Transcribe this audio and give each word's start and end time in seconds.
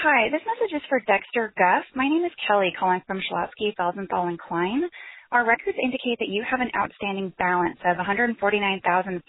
Hi, 0.00 0.32
this 0.32 0.40
message 0.48 0.72
is 0.72 0.80
for 0.88 0.96
Dexter 1.04 1.52
Guff. 1.60 1.84
My 1.94 2.08
name 2.08 2.24
is 2.24 2.32
Kelly 2.48 2.72
calling 2.72 3.04
from 3.06 3.20
Schlotzsky, 3.20 3.76
Felsenthal, 3.76 4.32
and 4.32 4.40
Klein. 4.40 4.88
Our 5.30 5.44
records 5.44 5.76
indicate 5.76 6.16
that 6.20 6.32
you 6.32 6.40
have 6.40 6.64
an 6.64 6.72
outstanding 6.72 7.34
balance 7.36 7.76
of 7.84 8.00
$149,500 8.00 9.20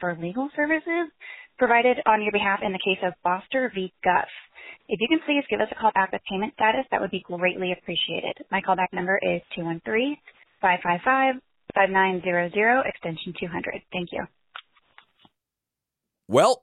for 0.00 0.16
legal 0.16 0.48
services 0.56 1.12
provided 1.58 2.00
on 2.06 2.22
your 2.22 2.32
behalf 2.32 2.60
in 2.64 2.72
the 2.72 2.80
case 2.80 3.04
of 3.04 3.12
Foster 3.22 3.70
v. 3.74 3.92
Guff. 4.02 4.24
If 4.88 5.04
you 5.04 5.08
can 5.08 5.20
please 5.26 5.44
give 5.50 5.60
us 5.60 5.68
a 5.70 5.74
call 5.74 5.92
back 5.92 6.12
with 6.12 6.22
payment 6.32 6.54
status, 6.54 6.86
that 6.90 7.02
would 7.02 7.10
be 7.10 7.20
greatly 7.20 7.72
appreciated. 7.76 8.38
My 8.50 8.62
callback 8.62 8.88
number 8.94 9.20
is 9.20 9.42
213-555-5900, 10.64 12.88
extension 12.88 13.34
200. 13.38 13.82
Thank 13.92 14.12
you. 14.12 14.24
Well, 16.26 16.62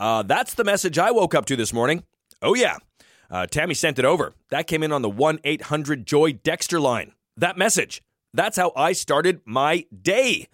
uh, 0.00 0.24
that's 0.24 0.54
the 0.54 0.64
message 0.64 0.98
I 0.98 1.12
woke 1.12 1.32
up 1.32 1.46
to 1.46 1.54
this 1.54 1.72
morning. 1.72 2.02
Oh, 2.42 2.54
yeah. 2.54 2.76
Uh, 3.30 3.46
Tammy 3.46 3.74
sent 3.74 3.98
it 3.98 4.04
over. 4.04 4.34
That 4.50 4.66
came 4.66 4.82
in 4.82 4.92
on 4.92 5.02
the 5.02 5.10
1 5.10 5.40
800 5.44 6.06
Joy 6.06 6.32
Dexter 6.32 6.78
line. 6.80 7.12
That 7.36 7.58
message. 7.58 8.02
That's 8.32 8.56
how 8.56 8.72
I 8.76 8.92
started 8.92 9.40
my 9.44 9.86
day. 10.02 10.48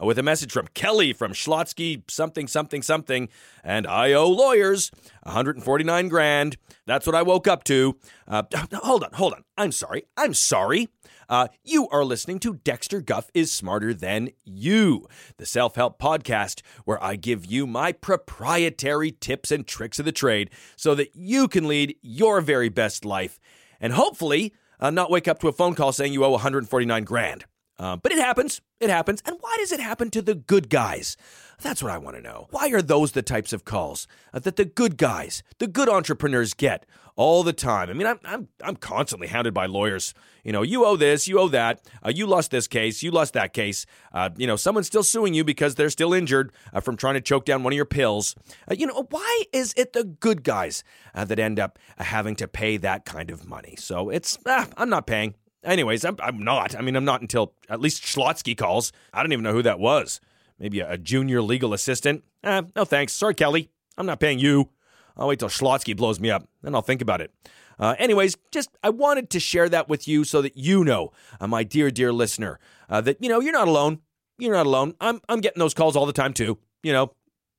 Uh, 0.00 0.06
with 0.06 0.18
a 0.18 0.22
message 0.22 0.52
from 0.52 0.68
Kelly 0.74 1.12
from 1.12 1.32
Schlotzsky, 1.32 2.08
something, 2.08 2.46
something, 2.46 2.82
something, 2.82 3.28
and 3.64 3.86
I 3.86 4.12
owe 4.12 4.28
lawyers 4.28 4.92
149 5.24 6.08
grand. 6.08 6.56
That's 6.86 7.06
what 7.06 7.16
I 7.16 7.22
woke 7.22 7.48
up 7.48 7.64
to. 7.64 7.96
Uh, 8.26 8.44
hold 8.74 9.02
on, 9.04 9.12
hold 9.12 9.34
on. 9.34 9.44
I'm 9.56 9.72
sorry. 9.72 10.04
I'm 10.16 10.34
sorry. 10.34 10.88
Uh, 11.28 11.48
you 11.62 11.86
are 11.90 12.06
listening 12.06 12.38
to 12.38 12.54
Dexter 12.54 13.02
Guff 13.02 13.30
is 13.34 13.52
Smarter 13.52 13.92
Than 13.92 14.30
You, 14.44 15.06
the 15.36 15.44
self 15.44 15.76
help 15.76 15.98
podcast 15.98 16.62
where 16.86 17.02
I 17.04 17.16
give 17.16 17.44
you 17.44 17.66
my 17.66 17.92
proprietary 17.92 19.10
tips 19.12 19.52
and 19.52 19.66
tricks 19.66 19.98
of 19.98 20.06
the 20.06 20.12
trade 20.12 20.48
so 20.74 20.94
that 20.94 21.14
you 21.14 21.46
can 21.46 21.68
lead 21.68 21.96
your 22.00 22.40
very 22.40 22.70
best 22.70 23.04
life 23.04 23.38
and 23.78 23.92
hopefully 23.92 24.54
uh, 24.80 24.88
not 24.88 25.10
wake 25.10 25.28
up 25.28 25.38
to 25.40 25.48
a 25.48 25.52
phone 25.52 25.74
call 25.74 25.92
saying 25.92 26.14
you 26.14 26.24
owe 26.24 26.30
149 26.30 27.04
grand. 27.04 27.44
Uh, 27.78 27.96
but 27.96 28.10
it 28.10 28.18
happens. 28.18 28.62
It 28.80 28.88
happens. 28.88 29.22
And 29.26 29.36
why 29.40 29.54
does 29.58 29.70
it 29.70 29.80
happen 29.80 30.10
to 30.10 30.22
the 30.22 30.34
good 30.34 30.70
guys? 30.70 31.16
That's 31.60 31.82
what 31.82 31.92
I 31.92 31.98
want 31.98 32.16
to 32.16 32.22
know. 32.22 32.46
Why 32.50 32.68
are 32.70 32.82
those 32.82 33.12
the 33.12 33.22
types 33.22 33.52
of 33.52 33.64
calls 33.64 34.06
uh, 34.32 34.38
that 34.40 34.56
the 34.56 34.64
good 34.64 34.96
guys, 34.96 35.42
the 35.58 35.66
good 35.66 35.88
entrepreneurs 35.88 36.54
get 36.54 36.86
all 37.16 37.42
the 37.42 37.52
time? 37.52 37.90
I 37.90 37.94
mean, 37.94 38.06
I'm, 38.06 38.20
I'm, 38.24 38.48
I'm 38.62 38.76
constantly 38.76 39.26
hounded 39.26 39.54
by 39.54 39.66
lawyers. 39.66 40.14
You 40.44 40.52
know, 40.52 40.62
you 40.62 40.84
owe 40.84 40.94
this, 40.94 41.26
you 41.26 41.40
owe 41.40 41.48
that, 41.48 41.84
uh, 42.04 42.12
you 42.14 42.26
lost 42.26 42.52
this 42.52 42.68
case, 42.68 43.02
you 43.02 43.10
lost 43.10 43.32
that 43.34 43.52
case. 43.52 43.86
Uh, 44.12 44.30
you 44.36 44.46
know, 44.46 44.54
someone's 44.54 44.86
still 44.86 45.02
suing 45.02 45.34
you 45.34 45.42
because 45.42 45.74
they're 45.74 45.90
still 45.90 46.14
injured 46.14 46.52
uh, 46.72 46.80
from 46.80 46.96
trying 46.96 47.14
to 47.14 47.20
choke 47.20 47.44
down 47.44 47.64
one 47.64 47.72
of 47.72 47.76
your 47.76 47.84
pills. 47.84 48.36
Uh, 48.70 48.74
you 48.74 48.86
know, 48.86 49.06
why 49.10 49.42
is 49.52 49.74
it 49.76 49.94
the 49.94 50.04
good 50.04 50.44
guys 50.44 50.84
uh, 51.12 51.24
that 51.24 51.40
end 51.40 51.58
up 51.58 51.78
having 51.98 52.36
to 52.36 52.46
pay 52.46 52.76
that 52.76 53.04
kind 53.04 53.30
of 53.30 53.48
money? 53.48 53.74
So 53.76 54.10
it's, 54.10 54.38
ah, 54.46 54.68
I'm 54.76 54.88
not 54.88 55.08
paying. 55.08 55.34
Anyways, 55.64 56.04
I'm, 56.04 56.16
I'm 56.20 56.38
not. 56.38 56.76
I 56.76 56.82
mean, 56.82 56.94
I'm 56.94 57.04
not 57.04 57.20
until 57.20 57.52
at 57.68 57.80
least 57.80 58.04
Schlotzsky 58.04 58.56
calls. 58.56 58.92
I 59.12 59.22
don't 59.22 59.32
even 59.32 59.42
know 59.42 59.52
who 59.52 59.62
that 59.62 59.80
was. 59.80 60.20
Maybe 60.58 60.80
a, 60.80 60.98
junior 60.98 61.40
legal 61.40 61.72
assistant. 61.72 62.24
Eh, 62.42 62.62
no 62.74 62.84
thanks. 62.84 63.12
Sorry, 63.12 63.34
Kelly. 63.34 63.70
I'm 63.96 64.06
not 64.06 64.20
paying 64.20 64.38
you. 64.38 64.70
I'll 65.16 65.28
wait 65.28 65.40
till 65.40 65.48
Schlotzsky 65.48 65.96
blows 65.96 66.20
me 66.20 66.30
up, 66.30 66.48
then 66.62 66.74
I'll 66.74 66.82
think 66.82 67.02
about 67.02 67.20
it. 67.20 67.32
Uh, 67.78 67.94
anyways, 67.98 68.36
just 68.50 68.70
I 68.82 68.90
wanted 68.90 69.30
to 69.30 69.40
share 69.40 69.68
that 69.68 69.88
with 69.88 70.08
you 70.08 70.24
so 70.24 70.42
that 70.42 70.56
you 70.56 70.84
know, 70.84 71.12
uh, 71.40 71.46
my 71.46 71.62
dear, 71.64 71.90
dear 71.90 72.12
listener, 72.12 72.58
uh, 72.88 73.00
that 73.02 73.22
you 73.22 73.28
know 73.28 73.40
you're 73.40 73.52
not 73.52 73.68
alone. 73.68 74.00
You're 74.38 74.54
not 74.54 74.66
alone. 74.66 74.94
I'm 75.00 75.20
I'm 75.28 75.40
getting 75.40 75.60
those 75.60 75.74
calls 75.74 75.96
all 75.96 76.06
the 76.06 76.12
time 76.12 76.32
too. 76.32 76.58
You 76.82 76.92
know, 76.92 77.12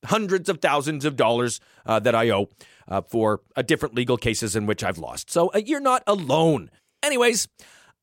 hundreds 0.06 0.50
of 0.50 0.60
thousands 0.60 1.06
of 1.06 1.16
dollars 1.16 1.60
uh, 1.86 2.00
that 2.00 2.16
I 2.16 2.30
owe 2.32 2.50
uh, 2.88 3.02
for 3.02 3.42
uh, 3.56 3.62
different 3.62 3.96
legal 3.96 4.18
cases 4.18 4.56
in 4.56 4.66
which 4.66 4.84
I've 4.84 4.98
lost. 4.98 5.30
So 5.30 5.54
you're 5.56 5.80
not 5.82 6.04
alone. 6.08 6.70
Anyways. 7.04 7.48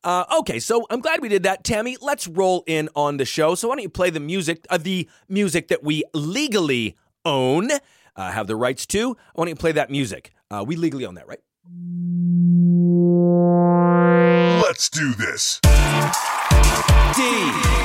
Uh, 0.06 0.24
okay, 0.38 0.60
so 0.60 0.86
I'm 0.88 1.00
glad 1.00 1.20
we 1.20 1.28
did 1.28 1.42
that, 1.42 1.64
Tammy. 1.64 1.96
Let's 2.00 2.28
roll 2.28 2.62
in 2.68 2.88
on 2.94 3.16
the 3.16 3.24
show. 3.24 3.56
So 3.56 3.66
why 3.66 3.74
don't 3.74 3.82
you 3.82 3.88
play 3.88 4.10
the 4.10 4.20
music, 4.20 4.64
uh, 4.70 4.78
the 4.78 5.08
music 5.28 5.66
that 5.66 5.82
we 5.82 6.04
legally 6.14 6.94
own, 7.24 7.70
uh, 8.14 8.30
have 8.30 8.46
the 8.46 8.54
rights 8.54 8.86
to? 8.86 9.16
Why 9.34 9.44
don't 9.44 9.48
you 9.48 9.56
play 9.56 9.72
that 9.72 9.90
music? 9.90 10.32
Uh, 10.48 10.64
we 10.64 10.76
legally 10.76 11.04
own 11.06 11.16
that, 11.16 11.26
right? 11.26 11.40
Let's 14.62 14.88
do 14.90 15.12
this. 15.14 15.58
D. 15.60 15.72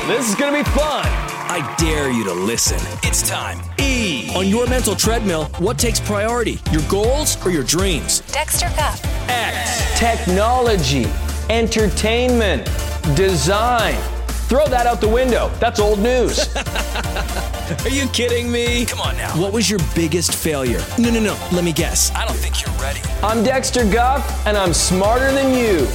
This 0.06 0.30
is 0.30 0.36
gonna 0.36 0.64
be 0.64 0.70
fun. 0.72 1.08
I 1.50 1.76
dare 1.80 2.12
you 2.12 2.24
to 2.26 2.34
listen. 2.34 2.78
It's 3.02 3.28
time. 3.28 3.60
E. 3.80 4.32
On 4.36 4.48
your 4.48 4.68
mental 4.68 4.96
treadmill, 4.96 5.46
what 5.58 5.80
takes 5.80 6.00
priority? 6.00 6.60
Your 6.72 6.84
goals 6.88 7.44
or 7.44 7.50
your 7.50 7.64
dreams? 7.64 8.22
Dexter 8.32 8.72
Guff. 8.76 9.04
X. 9.28 10.00
Technology, 10.00 11.06
entertainment, 11.52 12.66
design. 13.14 14.02
Throw 14.48 14.68
that 14.68 14.88
out 14.88 15.02
the 15.02 15.10
window. 15.10 15.50
That's 15.60 15.82
old 15.82 16.00
news. 16.00 16.56
Are 17.86 17.90
you 17.90 18.08
kidding 18.08 18.50
me? 18.50 18.86
Come 18.86 19.02
on 19.02 19.18
now. 19.18 19.38
What 19.38 19.52
was 19.52 19.70
your 19.70 19.80
biggest 19.94 20.34
failure? 20.34 20.82
No, 20.98 21.10
no, 21.10 21.20
no. 21.20 21.38
Let 21.52 21.66
me 21.66 21.74
guess. 21.74 22.10
I 22.16 22.26
don't 22.26 22.38
think 22.38 22.62
you're 22.62 22.74
ready. 22.82 23.02
I'm 23.22 23.44
Dexter 23.44 23.84
Guff, 23.92 24.48
and 24.48 24.58
I'm 24.58 24.74
smarter 24.74 25.32
than 25.34 25.54
you. 25.54 25.88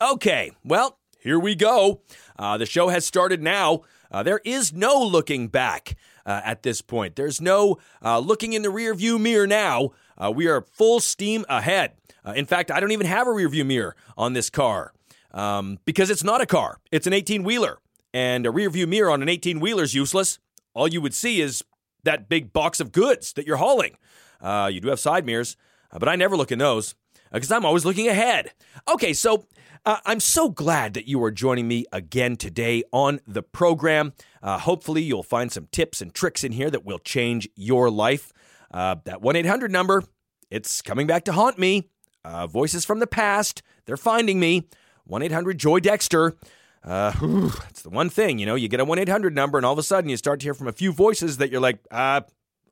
Okay, 0.00 0.50
well, 0.64 0.98
here 1.20 1.38
we 1.38 1.54
go. 1.54 2.00
Uh, 2.38 2.56
the 2.56 2.66
show 2.66 2.88
has 2.88 3.06
started 3.06 3.42
now. 3.42 3.82
Uh, 4.10 4.22
there 4.22 4.40
is 4.44 4.72
no 4.72 5.02
looking 5.02 5.48
back 5.48 5.96
uh, 6.24 6.40
at 6.44 6.62
this 6.62 6.80
point. 6.80 7.16
There's 7.16 7.42
no 7.42 7.78
uh, 8.02 8.20
looking 8.20 8.54
in 8.54 8.62
the 8.62 8.70
rearview 8.70 9.20
mirror 9.20 9.46
now. 9.46 9.90
Uh, 10.16 10.30
we 10.30 10.46
are 10.46 10.62
full 10.62 11.00
steam 11.00 11.44
ahead. 11.48 11.92
Uh, 12.26 12.32
in 12.32 12.46
fact, 12.46 12.70
I 12.70 12.80
don't 12.80 12.92
even 12.92 13.06
have 13.06 13.26
a 13.26 13.30
rearview 13.30 13.66
mirror 13.66 13.96
on 14.16 14.32
this 14.32 14.50
car 14.50 14.92
um, 15.32 15.78
because 15.84 16.10
it's 16.10 16.24
not 16.24 16.40
a 16.40 16.46
car. 16.46 16.78
It's 16.90 17.06
an 17.06 17.12
18 17.12 17.42
wheeler, 17.42 17.78
and 18.12 18.46
a 18.46 18.50
rearview 18.50 18.88
mirror 18.88 19.10
on 19.10 19.22
an 19.22 19.28
18 19.28 19.60
wheeler 19.60 19.82
is 19.82 19.94
useless. 19.94 20.38
All 20.72 20.88
you 20.88 21.00
would 21.00 21.14
see 21.14 21.40
is 21.40 21.62
that 22.04 22.28
big 22.28 22.52
box 22.52 22.80
of 22.80 22.92
goods 22.92 23.32
that 23.34 23.46
you're 23.46 23.56
hauling. 23.56 23.96
Uh, 24.40 24.70
you 24.72 24.80
do 24.80 24.88
have 24.88 25.00
side 25.00 25.26
mirrors, 25.26 25.56
uh, 25.92 25.98
but 25.98 26.08
I 26.08 26.16
never 26.16 26.36
look 26.36 26.52
in 26.52 26.58
those 26.58 26.94
because 27.32 27.50
I'm 27.50 27.64
always 27.64 27.84
looking 27.84 28.08
ahead. 28.08 28.52
Okay, 28.88 29.12
so 29.12 29.46
uh, 29.86 29.98
I'm 30.06 30.20
so 30.20 30.48
glad 30.48 30.94
that 30.94 31.08
you 31.08 31.22
are 31.24 31.30
joining 31.30 31.68
me 31.68 31.84
again 31.92 32.36
today 32.36 32.84
on 32.92 33.20
the 33.26 33.42
program. 33.42 34.12
Uh, 34.42 34.58
hopefully, 34.58 35.02
you'll 35.02 35.22
find 35.22 35.50
some 35.50 35.68
tips 35.72 36.00
and 36.00 36.14
tricks 36.14 36.44
in 36.44 36.52
here 36.52 36.70
that 36.70 36.84
will 36.84 36.98
change 36.98 37.48
your 37.54 37.90
life. 37.90 38.32
Uh, 38.74 38.96
that 39.04 39.22
1 39.22 39.36
800 39.36 39.70
number, 39.70 40.02
it's 40.50 40.82
coming 40.82 41.06
back 41.06 41.24
to 41.24 41.32
haunt 41.32 41.58
me. 41.58 41.88
Uh, 42.24 42.48
voices 42.48 42.84
from 42.84 42.98
the 42.98 43.06
past, 43.06 43.62
they're 43.86 43.96
finding 43.96 44.40
me. 44.40 44.66
1 45.04 45.22
800 45.22 45.58
Joy 45.58 45.78
Dexter. 45.78 46.36
Uh, 46.82 47.12
it's 47.70 47.82
the 47.82 47.90
one 47.90 48.10
thing, 48.10 48.40
you 48.40 48.46
know, 48.46 48.56
you 48.56 48.66
get 48.66 48.80
a 48.80 48.84
1 48.84 48.98
800 48.98 49.32
number 49.32 49.58
and 49.58 49.64
all 49.64 49.72
of 49.72 49.78
a 49.78 49.82
sudden 49.82 50.10
you 50.10 50.16
start 50.16 50.40
to 50.40 50.44
hear 50.44 50.54
from 50.54 50.66
a 50.66 50.72
few 50.72 50.92
voices 50.92 51.36
that 51.36 51.52
you're 51.52 51.60
like, 51.60 51.78
uh, 51.92 52.22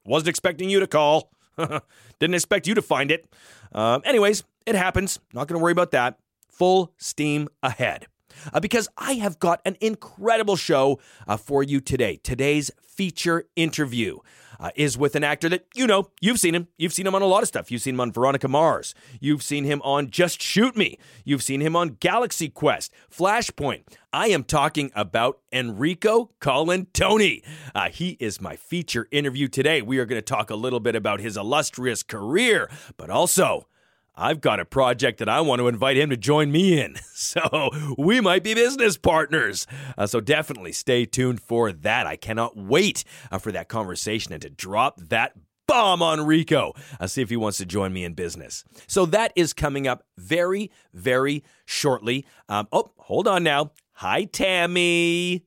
wasn't 0.05 0.29
expecting 0.29 0.69
you 0.69 0.81
to 0.81 0.89
call. 0.89 1.31
Didn't 2.19 2.35
expect 2.35 2.67
you 2.67 2.75
to 2.75 2.83
find 2.83 3.13
it. 3.13 3.27
Uh, 3.73 4.01
anyways, 4.05 4.43
it 4.67 4.75
happens. 4.75 5.21
Not 5.33 5.47
going 5.47 5.59
to 5.59 5.63
worry 5.63 5.73
about 5.73 5.93
that. 5.93 6.19
Full 6.49 6.93
steam 6.99 7.49
ahead. 7.63 8.09
Uh, 8.53 8.61
because 8.61 8.89
I 8.97 9.15
have 9.15 9.39
got 9.39 9.61
an 9.65 9.77
incredible 9.81 10.57
show 10.57 11.01
uh, 11.27 11.37
for 11.37 11.63
you 11.63 11.81
today. 11.81 12.21
Today's 12.23 12.71
feature 12.81 13.45
interview 13.57 14.19
uh, 14.63 14.71
is 14.77 14.97
with 14.97 15.17
an 15.17 15.25
actor 15.25 15.49
that 15.49 15.67
you 15.75 15.87
know, 15.87 16.09
you've 16.21 16.39
seen 16.39 16.55
him. 16.55 16.69
You've 16.79 16.93
seen 16.93 17.07
him 17.07 17.15
on 17.15 17.23
a 17.23 17.27
lot 17.27 17.43
of 17.43 17.49
stuff. 17.49 17.71
You've 17.71 17.83
seen 17.83 17.95
him 17.95 18.01
on 18.01 18.13
Veronica 18.13 18.47
Mars. 18.49 18.95
You've 19.21 19.43
seen 19.43 19.65
him 19.65 19.83
on 19.83 20.11
Just 20.11 20.41
Shoot 20.41 20.77
Me. 20.77 20.99
You've 21.25 21.43
seen 21.43 21.61
him 21.61 21.75
on 21.75 21.97
Galaxy 22.01 22.49
Quest, 22.49 22.93
Flashpoint. 23.11 23.83
I 24.13 24.29
am 24.29 24.45
talking 24.45 24.93
about 24.95 25.41
Enrico 25.53 26.31
Colantoni. 26.41 27.43
Uh, 27.75 27.89
he 27.89 28.11
is 28.21 28.41
my 28.41 28.55
feature 28.55 29.09
interview 29.11 29.49
today. 29.49 29.83
We 29.83 29.99
are 29.99 30.07
going 30.07 30.19
to 30.19 30.23
talk 30.23 30.51
a 30.51 30.57
little 30.57 30.81
bit 30.81 30.95
about 30.95 31.21
his 31.21 31.37
illustrious 31.37 32.03
career, 32.03 32.71
but 32.97 33.11
also 33.11 33.67
I've 34.15 34.41
got 34.41 34.61
a 34.61 34.65
project 34.65 35.19
that 35.19 35.29
I 35.29 35.41
want 35.41 35.61
to 35.61 35.69
invite 35.69 35.97
him 35.97 36.11
to 36.11 36.17
join 36.17 36.51
me 36.53 36.81
in. 36.81 36.97
So 37.23 37.71
we 37.97 38.21
might 38.21 38.43
be 38.43 38.53
business 38.53 38.99
partners. 38.99 39.67
Uh, 39.97 40.09
so 40.09 40.21
definitely 40.21 40.73
stay 40.73 41.07
tuned 41.07 41.41
for 41.41 41.71
that. 41.71 42.05
I 42.05 42.17
cannot 42.17 42.57
wait 42.57 43.05
uh, 43.31 43.39
for 43.39 43.53
that 43.53 43.69
conversation 43.69 44.33
and 44.33 44.43
to 44.43 44.51
drop 44.51 44.99
that 44.99 45.33
bomb 45.69 46.03
on 46.03 46.27
Rico. 46.27 46.73
I'll 46.99 47.07
see 47.07 47.23
if 47.23 47.31
he 47.31 47.37
wants 47.37 47.59
to 47.59 47.65
join 47.65 47.93
me 47.93 48.05
in 48.05 48.15
business. 48.15 48.65
So 48.89 49.07
that 49.07 49.33
is 49.37 49.53
coming 49.53 49.87
up 49.87 50.05
very, 50.19 50.73
very 50.93 51.45
shortly. 51.65 52.27
Um, 52.49 52.67
oh, 52.73 52.91
hold 52.97 53.29
on 53.29 53.45
now. 53.45 53.71
Hi, 53.93 54.25
Tammy. 54.25 55.45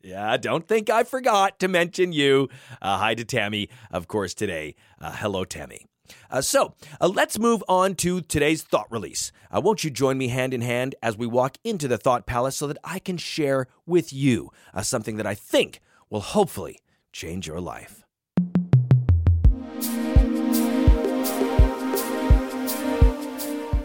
Yeah, 0.00 0.36
don't 0.36 0.66
think 0.68 0.88
I 0.88 1.02
forgot 1.02 1.58
to 1.58 1.68
mention 1.68 2.12
you. 2.12 2.48
Uh, 2.80 2.98
hi 2.98 3.14
to 3.16 3.24
Tammy, 3.24 3.68
of 3.90 4.06
course, 4.06 4.32
today. 4.32 4.76
Uh, 5.00 5.10
hello, 5.10 5.44
Tammy. 5.44 5.86
Uh, 6.30 6.40
so 6.40 6.74
uh, 7.00 7.08
let's 7.08 7.38
move 7.38 7.62
on 7.68 7.94
to 7.96 8.20
today's 8.22 8.62
thought 8.62 8.90
release. 8.90 9.32
Uh, 9.50 9.60
won't 9.60 9.84
you 9.84 9.90
join 9.90 10.18
me 10.18 10.28
hand 10.28 10.52
in 10.54 10.60
hand 10.60 10.94
as 11.02 11.16
we 11.16 11.26
walk 11.26 11.56
into 11.64 11.88
the 11.88 11.98
Thought 11.98 12.26
Palace 12.26 12.56
so 12.56 12.66
that 12.66 12.78
I 12.84 12.98
can 12.98 13.16
share 13.16 13.68
with 13.86 14.12
you 14.12 14.50
uh, 14.74 14.82
something 14.82 15.16
that 15.16 15.26
I 15.26 15.34
think 15.34 15.80
will 16.10 16.20
hopefully 16.20 16.80
change 17.12 17.46
your 17.46 17.60
life? 17.60 18.02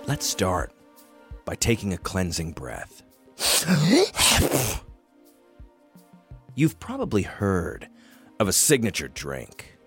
Let's 0.07 0.25
start 0.25 0.73
by 1.45 1.55
taking 1.55 1.93
a 1.93 1.97
cleansing 1.97 2.51
breath. 2.51 3.01
You've 6.53 6.79
probably 6.79 7.21
heard 7.21 7.87
of 8.39 8.47
a 8.47 8.53
signature 8.53 9.07
drink, 9.07 9.77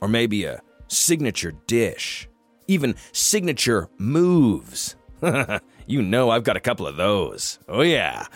or 0.00 0.08
maybe 0.08 0.44
a 0.44 0.62
signature 0.90 1.52
dish, 1.66 2.28
even 2.66 2.94
signature 3.12 3.88
moves. 3.98 4.96
you 5.86 6.02
know 6.02 6.30
I've 6.30 6.44
got 6.44 6.56
a 6.56 6.60
couple 6.60 6.86
of 6.86 6.96
those. 6.96 7.58
Oh, 7.68 7.82
yeah. 7.82 8.26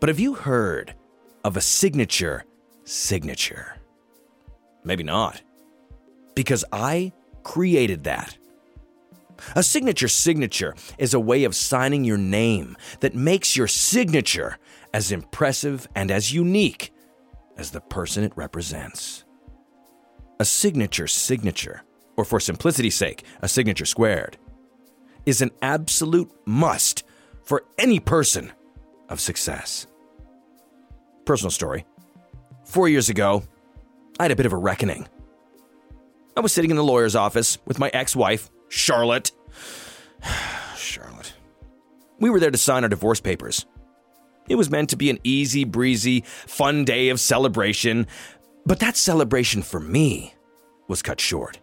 But 0.00 0.08
have 0.08 0.20
you 0.20 0.34
heard 0.34 0.94
of 1.44 1.56
a 1.56 1.60
signature 1.60 2.44
signature? 2.84 3.76
Maybe 4.84 5.04
not. 5.04 5.42
Because 6.34 6.64
I 6.72 7.12
created 7.42 8.04
that. 8.04 8.36
A 9.56 9.62
signature 9.62 10.08
signature 10.08 10.74
is 10.98 11.14
a 11.14 11.20
way 11.20 11.44
of 11.44 11.54
signing 11.54 12.04
your 12.04 12.18
name 12.18 12.76
that 13.00 13.14
makes 13.14 13.56
your 13.56 13.66
signature 13.66 14.58
as 14.94 15.10
impressive 15.10 15.88
and 15.94 16.10
as 16.10 16.32
unique 16.32 16.92
as 17.56 17.70
the 17.70 17.80
person 17.80 18.24
it 18.24 18.32
represents. 18.36 19.24
A 20.40 20.44
signature 20.44 21.06
signature, 21.06 21.82
or 22.16 22.24
for 22.24 22.40
simplicity's 22.40 22.94
sake, 22.94 23.24
a 23.42 23.48
signature 23.48 23.84
squared, 23.84 24.36
is 25.24 25.40
an 25.40 25.50
absolute 25.60 26.30
must 26.44 27.04
for 27.44 27.64
any 27.78 28.00
person 28.00 28.52
of 29.08 29.20
success. 29.20 29.86
Personal 31.24 31.50
story. 31.50 31.84
Four 32.64 32.88
years 32.88 33.08
ago, 33.08 33.44
I 34.18 34.24
had 34.24 34.32
a 34.32 34.36
bit 34.36 34.46
of 34.46 34.52
a 34.52 34.56
reckoning. 34.56 35.06
I 36.36 36.40
was 36.40 36.52
sitting 36.52 36.70
in 36.70 36.76
the 36.76 36.84
lawyer's 36.84 37.14
office 37.14 37.58
with 37.66 37.78
my 37.78 37.90
ex 37.92 38.16
wife, 38.16 38.50
Charlotte. 38.68 39.32
Charlotte. 40.76 41.34
We 42.18 42.30
were 42.30 42.40
there 42.40 42.50
to 42.50 42.58
sign 42.58 42.82
our 42.84 42.88
divorce 42.88 43.20
papers. 43.20 43.66
It 44.48 44.56
was 44.56 44.70
meant 44.70 44.90
to 44.90 44.96
be 44.96 45.10
an 45.10 45.18
easy 45.22 45.64
breezy, 45.64 46.22
fun 46.22 46.84
day 46.84 47.10
of 47.10 47.20
celebration, 47.20 48.06
but 48.66 48.80
that 48.80 48.96
celebration 48.96 49.62
for 49.62 49.80
me 49.80 50.34
was 50.88 51.02
cut 51.02 51.20
short. 51.20 51.58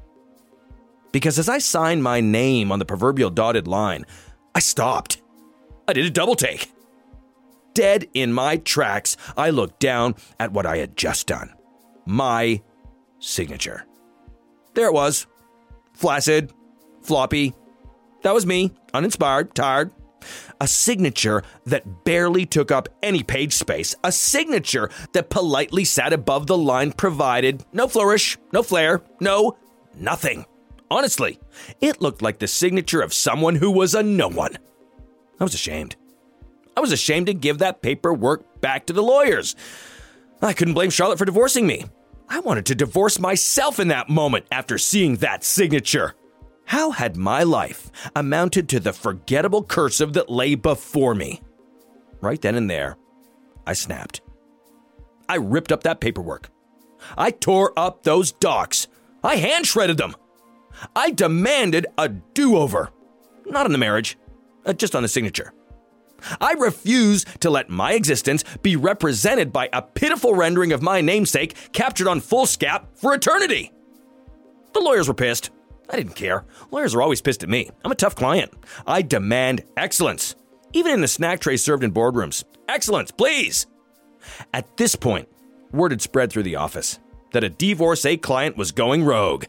Because 1.11 1.39
as 1.39 1.49
I 1.49 1.57
signed 1.57 2.03
my 2.03 2.21
name 2.21 2.71
on 2.71 2.79
the 2.79 2.85
proverbial 2.85 3.29
dotted 3.29 3.67
line, 3.67 4.05
I 4.53 4.59
stopped. 4.59 5.21
I 5.87 5.93
did 5.93 6.05
a 6.05 6.11
double 6.11 6.35
take. 6.35 6.71
Dead 7.73 8.07
in 8.13 8.33
my 8.33 8.57
tracks, 8.57 9.17
I 9.37 9.49
looked 9.49 9.79
down 9.79 10.15
at 10.39 10.51
what 10.51 10.65
I 10.65 10.77
had 10.77 10.97
just 10.97 11.27
done 11.27 11.53
my 12.05 12.61
signature. 13.19 13.85
There 14.73 14.87
it 14.87 14.93
was. 14.93 15.27
Flaccid, 15.93 16.51
floppy. 17.03 17.53
That 18.23 18.33
was 18.33 18.47
me, 18.47 18.71
uninspired, 18.93 19.53
tired. 19.53 19.91
A 20.61 20.67
signature 20.67 21.43
that 21.65 22.03
barely 22.03 22.45
took 22.45 22.71
up 22.71 22.89
any 23.01 23.23
page 23.23 23.53
space. 23.53 23.95
A 24.03 24.11
signature 24.11 24.89
that 25.13 25.29
politely 25.29 25.85
sat 25.85 26.13
above 26.13 26.47
the 26.47 26.57
line 26.57 26.91
provided. 26.91 27.65
No 27.73 27.87
flourish, 27.87 28.37
no 28.51 28.63
flair, 28.63 29.01
no 29.19 29.57
nothing. 29.95 30.45
Honestly, 30.91 31.39
it 31.81 32.01
looked 32.01 32.21
like 32.21 32.39
the 32.39 32.47
signature 32.47 33.01
of 33.01 33.13
someone 33.13 33.55
who 33.55 33.71
was 33.71 33.93
a 33.93 34.01
no 34.01 34.27
one. 34.27 34.57
I 35.39 35.43
was 35.43 35.53
ashamed. 35.53 35.95
I 36.75 36.81
was 36.81 36.91
ashamed 36.91 37.27
to 37.27 37.33
give 37.33 37.59
that 37.59 37.81
paperwork 37.81 38.61
back 38.61 38.85
to 38.85 38.93
the 38.93 39.03
lawyers. 39.03 39.55
I 40.41 40.53
couldn't 40.53 40.73
blame 40.73 40.89
Charlotte 40.89 41.19
for 41.19 41.25
divorcing 41.25 41.67
me. 41.67 41.85
I 42.29 42.39
wanted 42.39 42.65
to 42.67 42.75
divorce 42.75 43.19
myself 43.19 43.79
in 43.79 43.89
that 43.89 44.09
moment 44.09 44.45
after 44.51 44.77
seeing 44.77 45.17
that 45.17 45.43
signature. 45.43 46.15
How 46.69 46.91
had 46.91 47.17
my 47.17 47.41
life 47.41 47.91
amounted 48.15 48.69
to 48.69 48.79
the 48.79 48.93
forgettable 48.93 49.63
cursive 49.63 50.13
that 50.13 50.29
lay 50.29 50.53
before 50.53 51.15
me? 51.15 51.41
Right 52.21 52.39
then 52.39 52.53
and 52.53 52.69
there, 52.69 52.95
I 53.65 53.73
snapped. 53.73 54.21
I 55.27 55.37
ripped 55.37 55.71
up 55.71 55.81
that 55.81 55.99
paperwork. 55.99 56.51
I 57.17 57.31
tore 57.31 57.73
up 57.75 58.03
those 58.03 58.31
docs. 58.33 58.87
I 59.23 59.37
hand 59.37 59.65
shredded 59.65 59.97
them. 59.97 60.15
I 60.95 61.09
demanded 61.09 61.87
a 61.97 62.07
do 62.07 62.55
over. 62.55 62.91
Not 63.47 63.65
on 63.65 63.71
the 63.71 63.79
marriage, 63.79 64.19
uh, 64.63 64.73
just 64.73 64.93
on 64.93 65.01
the 65.01 65.09
signature. 65.09 65.51
I 66.39 66.51
refuse 66.51 67.25
to 67.39 67.49
let 67.49 67.71
my 67.71 67.93
existence 67.93 68.43
be 68.61 68.75
represented 68.75 69.51
by 69.51 69.69
a 69.73 69.81
pitiful 69.81 70.35
rendering 70.35 70.71
of 70.71 70.83
my 70.83 71.01
namesake 71.01 71.55
captured 71.73 72.07
on 72.07 72.21
foolscap 72.21 72.89
for 72.93 73.15
eternity. 73.15 73.71
The 74.75 74.81
lawyers 74.81 75.07
were 75.07 75.15
pissed. 75.15 75.49
I 75.89 75.95
didn't 75.95 76.15
care. 76.15 76.45
Lawyers 76.71 76.93
are 76.93 77.01
always 77.01 77.21
pissed 77.21 77.43
at 77.43 77.49
me. 77.49 77.69
I'm 77.83 77.91
a 77.91 77.95
tough 77.95 78.15
client. 78.15 78.53
I 78.85 79.01
demand 79.01 79.63
excellence, 79.75 80.35
even 80.73 80.93
in 80.93 81.01
the 81.01 81.07
snack 81.07 81.39
tray 81.39 81.57
served 81.57 81.83
in 81.83 81.91
boardrooms. 81.91 82.43
Excellence, 82.67 83.11
please. 83.11 83.65
At 84.53 84.77
this 84.77 84.95
point, 84.95 85.27
word 85.71 85.91
had 85.91 86.01
spread 86.01 86.31
through 86.31 86.43
the 86.43 86.57
office 86.57 86.99
that 87.31 87.43
a 87.43 87.49
divorcee 87.49 88.17
client 88.17 88.57
was 88.57 88.71
going 88.71 89.03
rogue. 89.03 89.45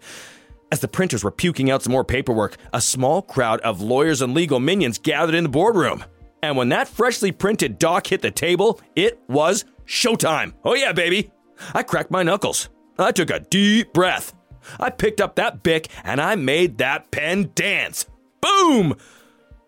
As 0.72 0.80
the 0.80 0.88
printers 0.88 1.24
were 1.24 1.30
puking 1.30 1.70
out 1.70 1.82
some 1.82 1.92
more 1.92 2.04
paperwork, 2.04 2.56
a 2.72 2.80
small 2.80 3.22
crowd 3.22 3.60
of 3.60 3.80
lawyers 3.80 4.22
and 4.22 4.34
legal 4.34 4.60
minions 4.60 4.98
gathered 4.98 5.34
in 5.34 5.44
the 5.44 5.50
boardroom. 5.50 6.04
And 6.42 6.56
when 6.56 6.70
that 6.70 6.88
freshly 6.88 7.32
printed 7.32 7.78
doc 7.78 8.06
hit 8.06 8.22
the 8.22 8.30
table, 8.30 8.80
it 8.96 9.20
was 9.28 9.64
showtime. 9.84 10.54
Oh, 10.64 10.74
yeah, 10.74 10.92
baby. 10.92 11.30
I 11.74 11.82
cracked 11.82 12.10
my 12.10 12.22
knuckles. 12.22 12.68
I 12.98 13.12
took 13.12 13.30
a 13.30 13.40
deep 13.40 13.92
breath. 13.92 14.32
I 14.78 14.90
picked 14.90 15.20
up 15.20 15.36
that 15.36 15.62
Bic 15.62 15.88
and 16.04 16.20
I 16.20 16.34
made 16.34 16.78
that 16.78 17.10
pen 17.10 17.52
dance. 17.54 18.06
Boom! 18.40 18.96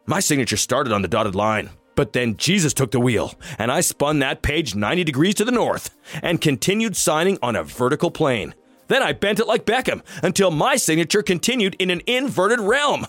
My 0.06 0.20
signature 0.20 0.56
started 0.56 0.92
on 0.92 1.02
the 1.02 1.08
dotted 1.08 1.34
line, 1.34 1.70
but 1.94 2.12
then 2.12 2.36
Jesus 2.36 2.74
took 2.74 2.90
the 2.90 3.00
wheel 3.00 3.34
and 3.58 3.70
I 3.70 3.80
spun 3.80 4.18
that 4.18 4.42
page 4.42 4.74
90 4.74 5.04
degrees 5.04 5.34
to 5.36 5.44
the 5.44 5.52
north 5.52 5.90
and 6.22 6.40
continued 6.40 6.96
signing 6.96 7.38
on 7.42 7.56
a 7.56 7.64
vertical 7.64 8.10
plane. 8.10 8.54
Then 8.88 9.02
I 9.02 9.12
bent 9.12 9.40
it 9.40 9.46
like 9.46 9.64
Beckham 9.64 10.02
until 10.22 10.50
my 10.50 10.76
signature 10.76 11.22
continued 11.22 11.76
in 11.78 11.90
an 11.90 12.02
inverted 12.06 12.60
realm. 12.60 13.06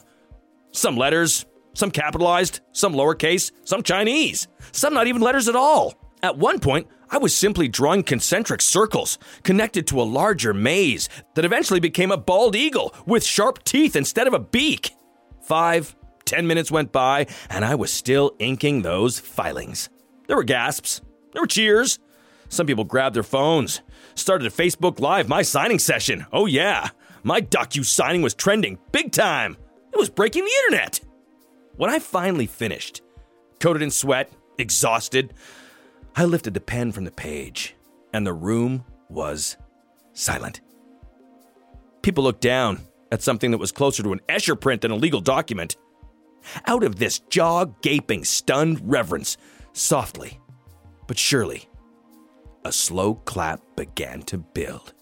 Some 0.71 0.95
letters, 0.95 1.45
some 1.73 1.91
capitalized, 1.91 2.61
some 2.71 2.93
lowercase, 2.93 3.51
some 3.65 3.83
Chinese, 3.83 4.47
some 4.71 4.93
not 4.93 5.07
even 5.07 5.21
letters 5.21 5.47
at 5.47 5.55
all. 5.55 5.93
At 6.21 6.37
one 6.37 6.59
point, 6.59 6.87
I 7.13 7.19
was 7.19 7.35
simply 7.35 7.67
drawing 7.67 8.01
concentric 8.01 8.59
circles 8.59 9.19
connected 9.43 9.85
to 9.85 10.01
a 10.01 10.11
larger 10.19 10.51
maze 10.51 11.09
that 11.35 11.45
eventually 11.45 11.79
became 11.79 12.09
a 12.09 12.17
bald 12.17 12.55
eagle 12.55 12.91
with 13.05 13.23
sharp 13.23 13.63
teeth 13.63 13.95
instead 13.95 14.25
of 14.25 14.33
a 14.33 14.39
beak. 14.39 14.95
Five, 15.43 15.95
ten 16.25 16.47
minutes 16.47 16.71
went 16.71 16.91
by, 16.91 17.27
and 17.51 17.63
I 17.63 17.75
was 17.75 17.93
still 17.93 18.35
inking 18.39 18.81
those 18.81 19.19
filings. 19.19 19.91
There 20.25 20.35
were 20.35 20.43
gasps, 20.43 21.01
there 21.33 21.43
were 21.43 21.47
cheers. 21.47 21.99
Some 22.49 22.65
people 22.65 22.83
grabbed 22.83 23.15
their 23.15 23.21
phones, 23.21 23.81
started 24.15 24.47
a 24.47 24.55
Facebook 24.55 24.99
Live 24.99 25.29
my 25.29 25.43
signing 25.43 25.77
session. 25.77 26.25
Oh, 26.33 26.47
yeah, 26.47 26.89
my 27.21 27.41
docu 27.41 27.85
signing 27.85 28.23
was 28.23 28.33
trending 28.33 28.79
big 28.91 29.11
time. 29.11 29.55
It 29.93 29.99
was 29.99 30.09
breaking 30.09 30.45
the 30.45 30.51
internet. 30.65 30.99
When 31.75 31.91
I 31.91 31.99
finally 31.99 32.47
finished, 32.47 33.03
coated 33.59 33.83
in 33.83 33.91
sweat, 33.91 34.31
exhausted, 34.57 35.35
I 36.15 36.25
lifted 36.25 36.53
the 36.53 36.61
pen 36.61 36.91
from 36.91 37.05
the 37.05 37.11
page, 37.11 37.75
and 38.13 38.25
the 38.25 38.33
room 38.33 38.85
was 39.09 39.57
silent. 40.13 40.61
People 42.01 42.23
looked 42.23 42.41
down 42.41 42.81
at 43.11 43.23
something 43.23 43.51
that 43.51 43.57
was 43.57 43.71
closer 43.71 44.03
to 44.03 44.13
an 44.13 44.21
Escher 44.29 44.59
print 44.59 44.81
than 44.81 44.91
a 44.91 44.95
legal 44.95 45.21
document. 45.21 45.75
Out 46.65 46.83
of 46.83 46.97
this 46.97 47.19
jaw 47.19 47.65
gaping, 47.81 48.25
stunned 48.25 48.81
reverence, 48.83 49.37
softly 49.71 50.39
but 51.07 51.17
surely, 51.17 51.67
a 52.65 52.71
slow 52.71 53.15
clap 53.15 53.61
began 53.75 54.21
to 54.23 54.37
build. 54.37 54.93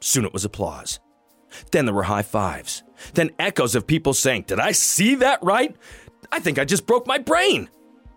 Soon 0.00 0.24
it 0.24 0.32
was 0.32 0.44
applause. 0.44 0.98
Then 1.72 1.84
there 1.84 1.94
were 1.94 2.04
high 2.04 2.22
fives. 2.22 2.82
Then 3.14 3.30
echoes 3.38 3.74
of 3.74 3.86
people 3.86 4.14
saying, 4.14 4.44
Did 4.46 4.60
I 4.60 4.72
see 4.72 5.16
that 5.16 5.42
right? 5.42 5.76
I 6.32 6.38
think 6.38 6.58
I 6.58 6.64
just 6.64 6.86
broke 6.86 7.06
my 7.06 7.18
brain. 7.18 7.68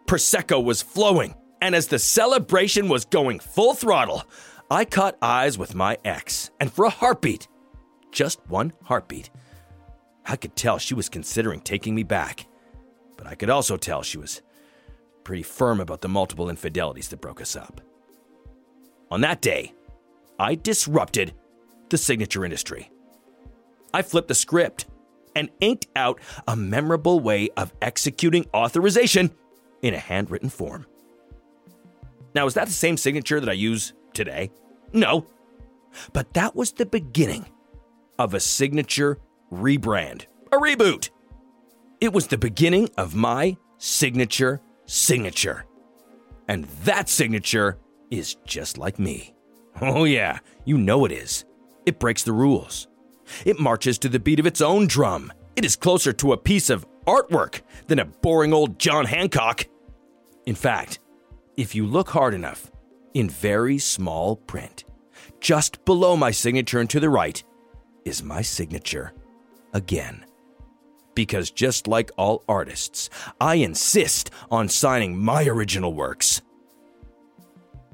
Prosecco 0.06 0.64
was 0.64 0.82
flowing, 0.82 1.36
and 1.64 1.74
as 1.74 1.88
the 1.88 1.98
celebration 1.98 2.90
was 2.90 3.06
going 3.06 3.40
full 3.40 3.74
throttle, 3.74 4.26
I 4.70 4.84
caught 4.84 5.18
eyes 5.22 5.58
with 5.58 5.74
my 5.74 5.98
ex, 6.04 6.52
and 6.60 6.70
for 6.70 6.84
a 6.84 6.90
heartbeat, 6.90 7.48
just 8.12 8.42
one 8.50 8.74
heartbeat, 8.84 9.30
I 10.26 10.36
could 10.36 10.58
tell 10.58 10.78
she 10.78 10.94
was 10.94 11.08
considering 11.08 11.62
taking 11.62 11.96
me 11.96 12.04
back. 12.04 12.48
But 13.16 13.28
I 13.28 13.36
could 13.36 13.50
also 13.50 13.78
tell 13.78 14.04
she 14.04 14.18
was 14.18 14.42
pretty 15.24 15.44
firm 15.44 15.80
about 15.80 16.02
the 16.02 16.10
multiple 16.10 16.50
infidelities 16.50 17.08
that 17.08 17.22
broke 17.22 17.40
us 17.40 17.56
up. 17.56 17.80
On 19.10 19.22
that 19.22 19.42
day, 19.42 19.72
I 20.38 20.56
disrupted 20.56 21.34
the 21.90 21.98
signature 21.98 22.44
industry. 22.44 22.92
I 23.94 24.02
flipped 24.02 24.28
the 24.28 24.36
script 24.36 24.88
and 25.34 25.50
inked 25.62 25.88
out 25.96 26.20
a 26.46 26.58
memorable 26.58 27.22
way 27.22 27.52
of 27.56 27.74
executing 27.82 28.48
authorization 28.54 29.32
in 29.82 29.94
a 29.94 30.00
handwritten 30.00 30.50
form. 30.50 30.88
Now, 32.36 32.46
is 32.46 32.54
that 32.56 32.68
the 32.68 32.74
same 32.74 32.98
signature 32.98 33.40
that 33.40 33.50
I 33.50 33.54
use 33.54 33.94
today? 34.14 34.52
No. 34.92 35.26
But 36.12 36.34
that 36.34 36.56
was 36.56 36.72
the 36.72 36.86
beginning 36.86 37.46
of 38.18 38.34
a 38.34 38.40
signature 38.40 39.20
rebrand, 39.52 40.26
a 40.52 40.58
reboot. 40.58 41.10
It 42.02 42.14
was 42.14 42.28
the 42.28 42.38
beginning 42.38 42.90
of 42.98 43.16
my 43.16 43.58
signature 43.78 44.62
signature. 44.86 45.66
And 46.48 46.66
that 46.84 47.10
signature 47.10 47.78
is 48.12 48.36
just 48.46 48.78
like 48.78 49.00
me. 49.00 49.34
Oh, 49.82 50.04
yeah, 50.04 50.40
you 50.66 50.78
know 50.78 51.06
it 51.06 51.12
is. 51.12 51.46
It 51.86 52.00
breaks 52.00 52.24
the 52.24 52.34
rules. 52.34 52.88
It 53.46 53.60
marches 53.60 53.98
to 54.00 54.10
the 54.10 54.20
beat 54.20 54.40
of 54.40 54.46
its 54.46 54.62
own 54.62 54.88
drum. 54.88 55.32
It 55.56 55.66
is 55.66 55.76
closer 55.76 56.14
to 56.14 56.34
a 56.34 56.38
piece 56.38 56.70
of 56.70 56.86
artwork 57.06 57.62
than 57.88 58.00
a 58.00 58.06
boring 58.06 58.54
old 58.54 58.80
John 58.80 59.06
Hancock. 59.06 59.66
In 60.46 60.56
fact, 60.56 61.00
if 61.58 61.76
you 61.76 61.86
look 61.86 62.10
hard 62.10 62.34
enough, 62.34 62.72
in 63.14 63.30
very 63.30 63.78
small 63.78 64.36
print, 64.36 64.86
just 65.40 65.86
below 65.86 66.16
my 66.16 66.32
signature 66.32 66.80
and 66.80 66.90
to 66.90 67.00
the 67.00 67.10
right, 67.10 67.44
is 68.06 68.24
my 68.24 68.42
signature 68.42 69.14
again. 69.74 70.26
Because 71.16 71.52
just 71.52 71.88
like 71.88 72.12
all 72.18 72.44
artists, 72.48 73.10
I 73.40 73.56
insist 73.56 74.32
on 74.50 74.68
signing 74.68 75.18
my 75.18 75.46
original 75.46 75.94
works. 75.94 76.42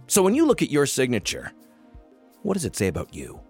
So 0.07 0.23
when 0.23 0.35
you 0.35 0.45
look 0.45 0.61
at 0.61 0.71
your 0.71 0.85
signature, 0.85 1.51
what 2.43 2.53
does 2.53 2.65
it 2.65 2.77
say 2.77 2.87
about 2.87 3.13
you? 3.13 3.41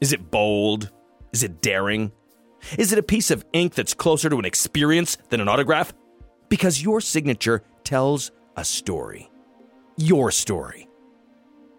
Is 0.00 0.12
it 0.12 0.30
bold? 0.30 0.90
Is 1.32 1.42
it 1.42 1.60
daring? 1.60 2.12
Is 2.78 2.92
it 2.92 2.98
a 2.98 3.02
piece 3.02 3.30
of 3.30 3.44
ink 3.52 3.74
that's 3.74 3.94
closer 3.94 4.30
to 4.30 4.38
an 4.38 4.44
experience 4.46 5.18
than 5.28 5.40
an 5.40 5.48
autograph? 5.48 5.92
Because 6.48 6.82
your 6.82 7.00
signature 7.02 7.62
tells 7.84 8.30
a 8.58 8.64
story. 8.64 9.30
Your 9.96 10.32
story. 10.32 10.88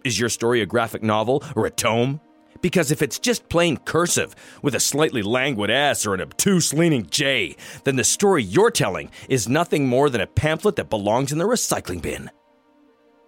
Is 0.06 0.18
your 0.18 0.30
story 0.30 0.62
a 0.62 0.66
graphic 0.66 1.04
novel 1.04 1.44
or 1.58 1.66
a 1.66 1.70
tome? 1.70 2.22
Because 2.62 2.90
if 2.90 3.02
it's 3.02 3.20
just 3.20 3.50
plain 3.50 3.76
cursive 3.78 4.34
with 4.62 4.76
a 4.76 4.80
slightly 4.80 5.22
languid 5.22 5.70
S 5.70 6.06
or 6.06 6.14
an 6.14 6.22
obtuse 6.22 6.74
leaning 6.74 7.06
J, 7.10 7.58
then 7.84 7.98
the 7.98 8.04
story 8.06 8.44
you're 8.44 8.72
telling 8.72 9.12
is 9.28 9.50
nothing 9.50 9.88
more 9.88 10.10
than 10.10 10.22
a 10.22 10.28
pamphlet 10.28 10.78
that 10.78 10.90
belongs 10.90 11.34
in 11.34 11.38
the 11.38 11.44
recycling 11.44 12.02
bin. 12.02 12.32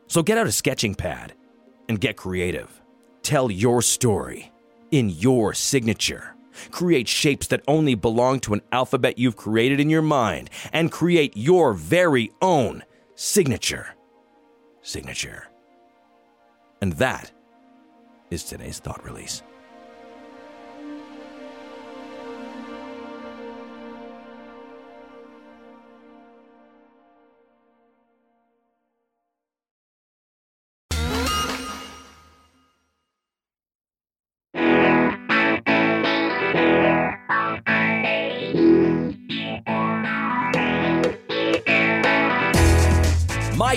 So 0.07 0.23
get 0.23 0.37
out 0.37 0.47
a 0.47 0.51
sketching 0.51 0.95
pad 0.95 1.33
and 1.89 1.99
get 1.99 2.15
creative. 2.15 2.81
Tell 3.21 3.51
your 3.51 3.81
story 3.81 4.51
in 4.91 5.09
your 5.09 5.53
signature. 5.53 6.35
Create 6.71 7.07
shapes 7.07 7.47
that 7.47 7.63
only 7.67 7.95
belong 7.95 8.39
to 8.41 8.53
an 8.53 8.61
alphabet 8.71 9.17
you've 9.17 9.35
created 9.35 9.81
in 9.81 9.89
your 9.89 10.01
mind 10.01 10.49
and 10.71 10.89
create 10.89 11.35
your 11.35 11.73
very 11.73 12.31
own 12.41 12.83
signature. 13.21 13.95
Signature. 14.81 15.47
And 16.81 16.93
that 16.93 17.31
is 18.31 18.43
today's 18.43 18.79
thought 18.79 19.05
release. 19.05 19.43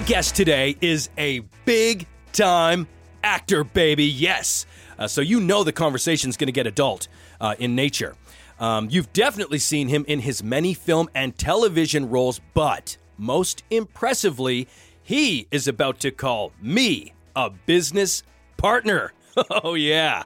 Guest 0.06 0.36
today 0.36 0.76
is 0.82 1.08
a 1.16 1.40
big 1.64 2.06
time 2.34 2.86
actor, 3.22 3.64
baby. 3.64 4.04
Yes. 4.04 4.66
Uh, 4.98 5.06
so 5.06 5.22
you 5.22 5.40
know 5.40 5.64
the 5.64 5.72
conversation's 5.72 6.36
going 6.36 6.48
to 6.48 6.52
get 6.52 6.66
adult 6.66 7.08
uh, 7.40 7.54
in 7.58 7.74
nature. 7.74 8.14
Um, 8.60 8.88
you've 8.90 9.12
definitely 9.14 9.58
seen 9.58 9.88
him 9.88 10.04
in 10.06 10.20
his 10.20 10.42
many 10.42 10.74
film 10.74 11.08
and 11.14 11.36
television 11.38 12.10
roles, 12.10 12.40
but 12.52 12.98
most 13.16 13.64
impressively, 13.70 14.68
he 15.02 15.48
is 15.50 15.66
about 15.66 16.00
to 16.00 16.10
call 16.10 16.52
me 16.60 17.14
a 17.34 17.50
business 17.50 18.22
partner. 18.56 19.12
Oh, 19.50 19.74
yeah. 19.74 20.22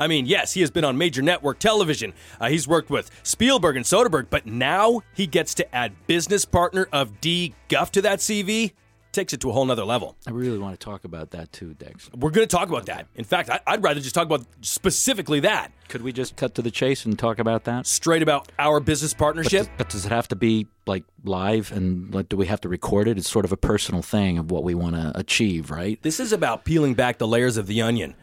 I 0.00 0.08
mean, 0.08 0.26
yes, 0.26 0.52
he 0.52 0.62
has 0.62 0.72
been 0.72 0.82
on 0.82 0.98
major 0.98 1.22
network 1.22 1.60
television. 1.60 2.12
Uh, 2.40 2.48
he's 2.48 2.66
worked 2.66 2.90
with 2.90 3.08
Spielberg 3.22 3.76
and 3.76 3.84
Soderbergh, 3.84 4.26
but 4.30 4.46
now 4.46 5.02
he 5.14 5.28
gets 5.28 5.54
to 5.54 5.74
add 5.74 5.92
business 6.08 6.44
partner 6.44 6.88
of 6.92 7.20
D. 7.20 7.54
Guff 7.68 7.92
to 7.92 8.02
that 8.02 8.18
CV. 8.18 8.72
Takes 9.10 9.32
it 9.32 9.40
to 9.40 9.50
a 9.50 9.52
whole 9.52 9.64
nother 9.64 9.84
level. 9.84 10.16
I 10.26 10.30
really 10.30 10.58
want 10.58 10.78
to 10.78 10.84
talk 10.84 11.04
about 11.04 11.30
that 11.30 11.50
too, 11.50 11.72
Dex. 11.74 12.10
We're 12.14 12.30
going 12.30 12.46
to 12.46 12.56
talk 12.56 12.68
about 12.68 12.86
that. 12.86 13.06
In 13.16 13.24
fact, 13.24 13.48
I, 13.48 13.58
I'd 13.66 13.82
rather 13.82 14.00
just 14.00 14.14
talk 14.14 14.26
about 14.26 14.44
specifically 14.60 15.40
that. 15.40 15.72
Could 15.88 16.02
we 16.02 16.12
just 16.12 16.36
cut 16.36 16.54
to 16.56 16.62
the 16.62 16.70
chase 16.70 17.04
and 17.06 17.18
talk 17.18 17.38
about 17.38 17.64
that? 17.64 17.86
Straight 17.86 18.22
about 18.22 18.52
our 18.58 18.80
business 18.80 19.14
But 19.14 19.18
partnership. 19.24 19.66
does, 19.66 19.70
but 19.78 19.88
does 19.88 20.04
it 20.06 20.12
have 20.12 20.28
to 20.28 20.36
be 20.36 20.66
like 20.86 21.04
live 21.24 21.72
and 21.72 22.14
like, 22.14 22.28
do 22.28 22.36
we 22.36 22.46
have 22.46 22.60
to 22.60 22.68
record 22.68 23.08
it? 23.08 23.16
It's 23.18 23.30
sort 23.30 23.46
of 23.46 23.52
a 23.52 23.56
personal 23.56 24.02
thing 24.02 24.36
of 24.38 24.50
what 24.50 24.62
we 24.62 24.74
want 24.74 24.94
to 24.94 25.12
achieve, 25.18 25.70
right? 25.70 26.00
This 26.02 26.20
is 26.20 26.32
about 26.32 26.64
peeling 26.66 26.92
back 26.94 27.16
the 27.18 27.26
layers 27.26 27.56
of 27.56 27.66
the 27.66 27.80
onion 27.80 28.14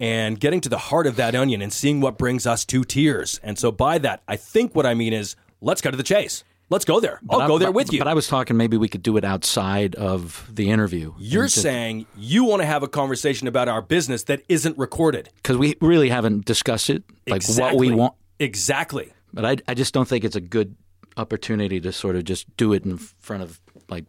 and 0.00 0.38
getting 0.38 0.60
to 0.60 0.68
the 0.68 0.78
heart 0.78 1.08
of 1.08 1.16
that 1.16 1.34
onion 1.34 1.60
and 1.60 1.72
seeing 1.72 2.00
what 2.00 2.16
brings 2.16 2.46
us 2.46 2.64
to 2.66 2.84
tears. 2.84 3.40
And 3.42 3.58
so, 3.58 3.72
by 3.72 3.98
that, 3.98 4.22
I 4.28 4.36
think 4.36 4.74
what 4.76 4.86
I 4.86 4.94
mean 4.94 5.12
is 5.12 5.34
let's 5.60 5.80
cut 5.80 5.90
to 5.90 5.96
the 5.96 6.04
chase. 6.04 6.44
Let's 6.70 6.84
go 6.84 7.00
there. 7.00 7.18
I'll 7.30 7.38
But 7.38 7.44
I- 7.44 7.46
go 7.48 7.58
there 7.58 7.68
but- 7.68 7.74
with 7.76 7.92
you. 7.92 7.98
But 7.98 8.08
I 8.08 8.14
was 8.14 8.26
talking 8.26 8.56
maybe 8.56 8.76
we 8.76 8.88
could 8.88 9.02
do 9.02 9.16
it 9.16 9.24
outside 9.24 9.94
of 9.94 10.46
the 10.52 10.68
interview. 10.70 11.14
You're 11.18 11.48
saying 11.48 12.06
you 12.16 12.44
want 12.44 12.60
to 12.60 12.66
have 12.66 12.82
a 12.82 12.88
conversation 12.88 13.48
about 13.48 13.68
our 13.68 13.80
business 13.80 14.24
that 14.24 14.42
isn't 14.48 14.76
recorded. 14.76 15.30
because 15.36 15.56
we 15.56 15.76
really 15.80 16.10
haven't 16.10 16.44
discussed 16.44 16.90
it, 16.90 17.04
like 17.26 17.42
what 17.56 17.76
we 17.76 17.90
want. 17.90 18.14
Exactly. 18.38 19.12
But 19.32 19.44
I, 19.44 19.56
I 19.66 19.74
just 19.74 19.94
don't 19.94 20.06
think 20.08 20.24
it's 20.24 20.36
a 20.36 20.40
good 20.40 20.76
opportunity 21.16 21.80
to 21.80 21.92
sort 21.92 22.16
of 22.16 22.24
just 22.24 22.54
do 22.56 22.72
it 22.72 22.84
in 22.84 22.96
front 22.98 23.42
of 23.42 23.60
like 23.88 24.04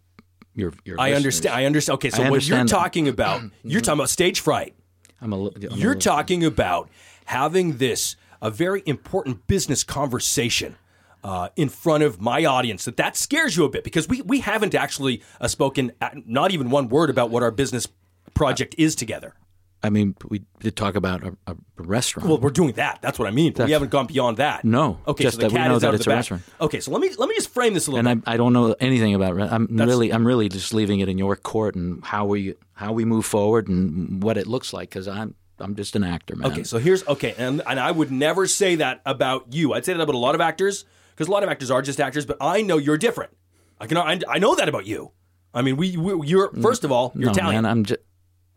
your 0.55 0.73
your. 0.85 0.99
I 0.99 1.05
listeners. 1.11 1.15
understand. 1.17 1.55
I 1.55 1.65
understand. 1.65 1.93
Okay, 1.95 2.09
so 2.09 2.23
I 2.23 2.29
what 2.29 2.47
you're 2.47 2.57
that. 2.59 2.67
talking 2.67 3.07
about, 3.07 3.41
you're 3.63 3.81
talking 3.81 3.99
about 3.99 4.09
stage 4.09 4.41
fright. 4.41 4.75
I'm 5.21 5.33
a, 5.33 5.47
I'm 5.47 5.51
You're 5.61 5.95
little- 5.95 5.95
talking 6.01 6.43
about 6.45 6.89
having 7.25 7.77
this 7.77 8.15
a 8.41 8.49
very 8.51 8.83
important 8.85 9.47
business 9.47 9.83
conversation 9.83 10.75
uh, 11.23 11.49
in 11.55 11.69
front 11.69 12.03
of 12.03 12.19
my 12.21 12.45
audience. 12.45 12.85
That 12.85 12.97
that 12.97 13.15
scares 13.15 13.57
you 13.57 13.63
a 13.65 13.69
bit 13.69 13.83
because 13.83 14.07
we 14.07 14.21
we 14.21 14.39
haven't 14.39 14.75
actually 14.75 15.21
uh, 15.41 15.47
spoken 15.47 15.91
uh, 16.01 16.09
not 16.25 16.51
even 16.51 16.69
one 16.69 16.89
word 16.89 17.09
about 17.09 17.29
what 17.29 17.43
our 17.43 17.51
business 17.51 17.88
project 18.33 18.75
is 18.77 18.95
together. 18.95 19.33
I 19.81 19.89
mean, 19.89 20.13
we 20.27 20.41
did 20.59 20.75
talk 20.75 20.95
about 20.95 21.23
a, 21.23 21.38
a 21.47 21.55
restaurant. 21.77 22.27
Well, 22.27 22.38
we're 22.38 22.49
doing 22.49 22.73
that. 22.73 22.99
That's 23.01 23.17
what 23.17 23.29
I 23.29 23.31
mean. 23.31 23.53
we 23.57 23.71
haven't 23.71 23.91
gone 23.91 24.07
beyond 24.07 24.35
that. 24.35 24.65
No, 24.65 24.99
Okay. 25.07 25.23
just 25.23 25.38
so 25.38 25.43
the 25.43 25.47
that 25.47 25.53
we 25.53 25.57
cat 25.57 25.69
know 25.69 25.75
is 25.77 25.81
that 25.83 25.88
out 25.88 25.93
of 25.93 25.99
it's 26.01 26.05
the 26.05 26.11
a 26.11 26.13
bag. 26.13 26.17
restaurant. 26.17 26.43
Okay. 26.59 26.79
So 26.81 26.91
let 26.91 26.99
me 26.99 27.09
let 27.17 27.29
me 27.29 27.35
just 27.35 27.49
frame 27.49 27.73
this 27.73 27.88
a 27.88 27.91
little. 27.91 28.05
and 28.09 28.21
bit. 28.21 28.29
I, 28.29 28.33
I 28.33 28.38
don't 28.38 28.51
know 28.51 28.75
anything 28.81 29.15
about. 29.15 29.39
I'm 29.39 29.67
really 29.69 30.11
I'm 30.11 30.27
really 30.27 30.49
just 30.49 30.73
leaving 30.73 30.99
it 30.99 31.07
in 31.07 31.17
your 31.17 31.38
court 31.38 31.75
and 31.75 32.03
how 32.03 32.25
we 32.25 32.55
how 32.73 32.91
we 32.91 33.05
move 33.05 33.25
forward 33.25 33.69
and 33.69 34.21
what 34.21 34.38
it 34.38 34.47
looks 34.47 34.73
like 34.73 34.89
because 34.89 35.07
I'm 35.07 35.33
I'm 35.59 35.75
just 35.75 35.95
an 35.95 36.03
actor, 36.03 36.35
man. 36.35 36.51
Okay, 36.51 36.63
so 36.63 36.77
here's 36.77 37.07
okay, 37.07 37.33
and 37.38 37.61
and 37.65 37.79
I 37.79 37.91
would 37.91 38.11
never 38.11 38.47
say 38.47 38.75
that 38.75 39.01
about 39.05 39.53
you. 39.53 39.71
I'd 39.73 39.85
say 39.85 39.93
that 39.93 40.01
about 40.01 40.15
a 40.15 40.17
lot 40.17 40.35
of 40.35 40.41
actors 40.41 40.83
because 41.19 41.27
a 41.27 41.31
lot 41.31 41.43
of 41.43 41.49
actors 41.49 41.69
are 41.69 41.81
just 41.81 41.99
actors. 41.99 42.25
But 42.25 42.38
I 42.39 42.61
know 42.61 42.77
you're 42.77 42.97
different. 42.97 43.31
I 43.79 43.88
can 43.88 43.97
I, 43.97 44.19
I 44.29 44.39
know 44.39 44.55
that 44.55 44.69
about 44.69 44.85
you. 44.88 45.11
I 45.53 45.61
mean, 45.61 45.75
we, 45.75 45.97
we 45.97 46.25
you're 46.27 46.51
first 46.61 46.85
of 46.85 46.91
all 46.93 47.11
you're 47.13 47.25
no, 47.25 47.31
Italian, 47.33 47.63
man, 47.63 47.71
I'm 47.71 47.83
just 47.83 47.99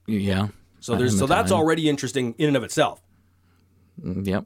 yeah. 0.07 0.49
so 0.81 0.95
there's 0.95 1.19
so 1.19 1.27
that's 1.27 1.51
already 1.51 1.89
interesting 1.89 2.35
in 2.39 2.47
and 2.49 2.57
of 2.57 2.63
itself, 2.63 3.03
Mm, 4.03 4.27
Yep. 4.27 4.45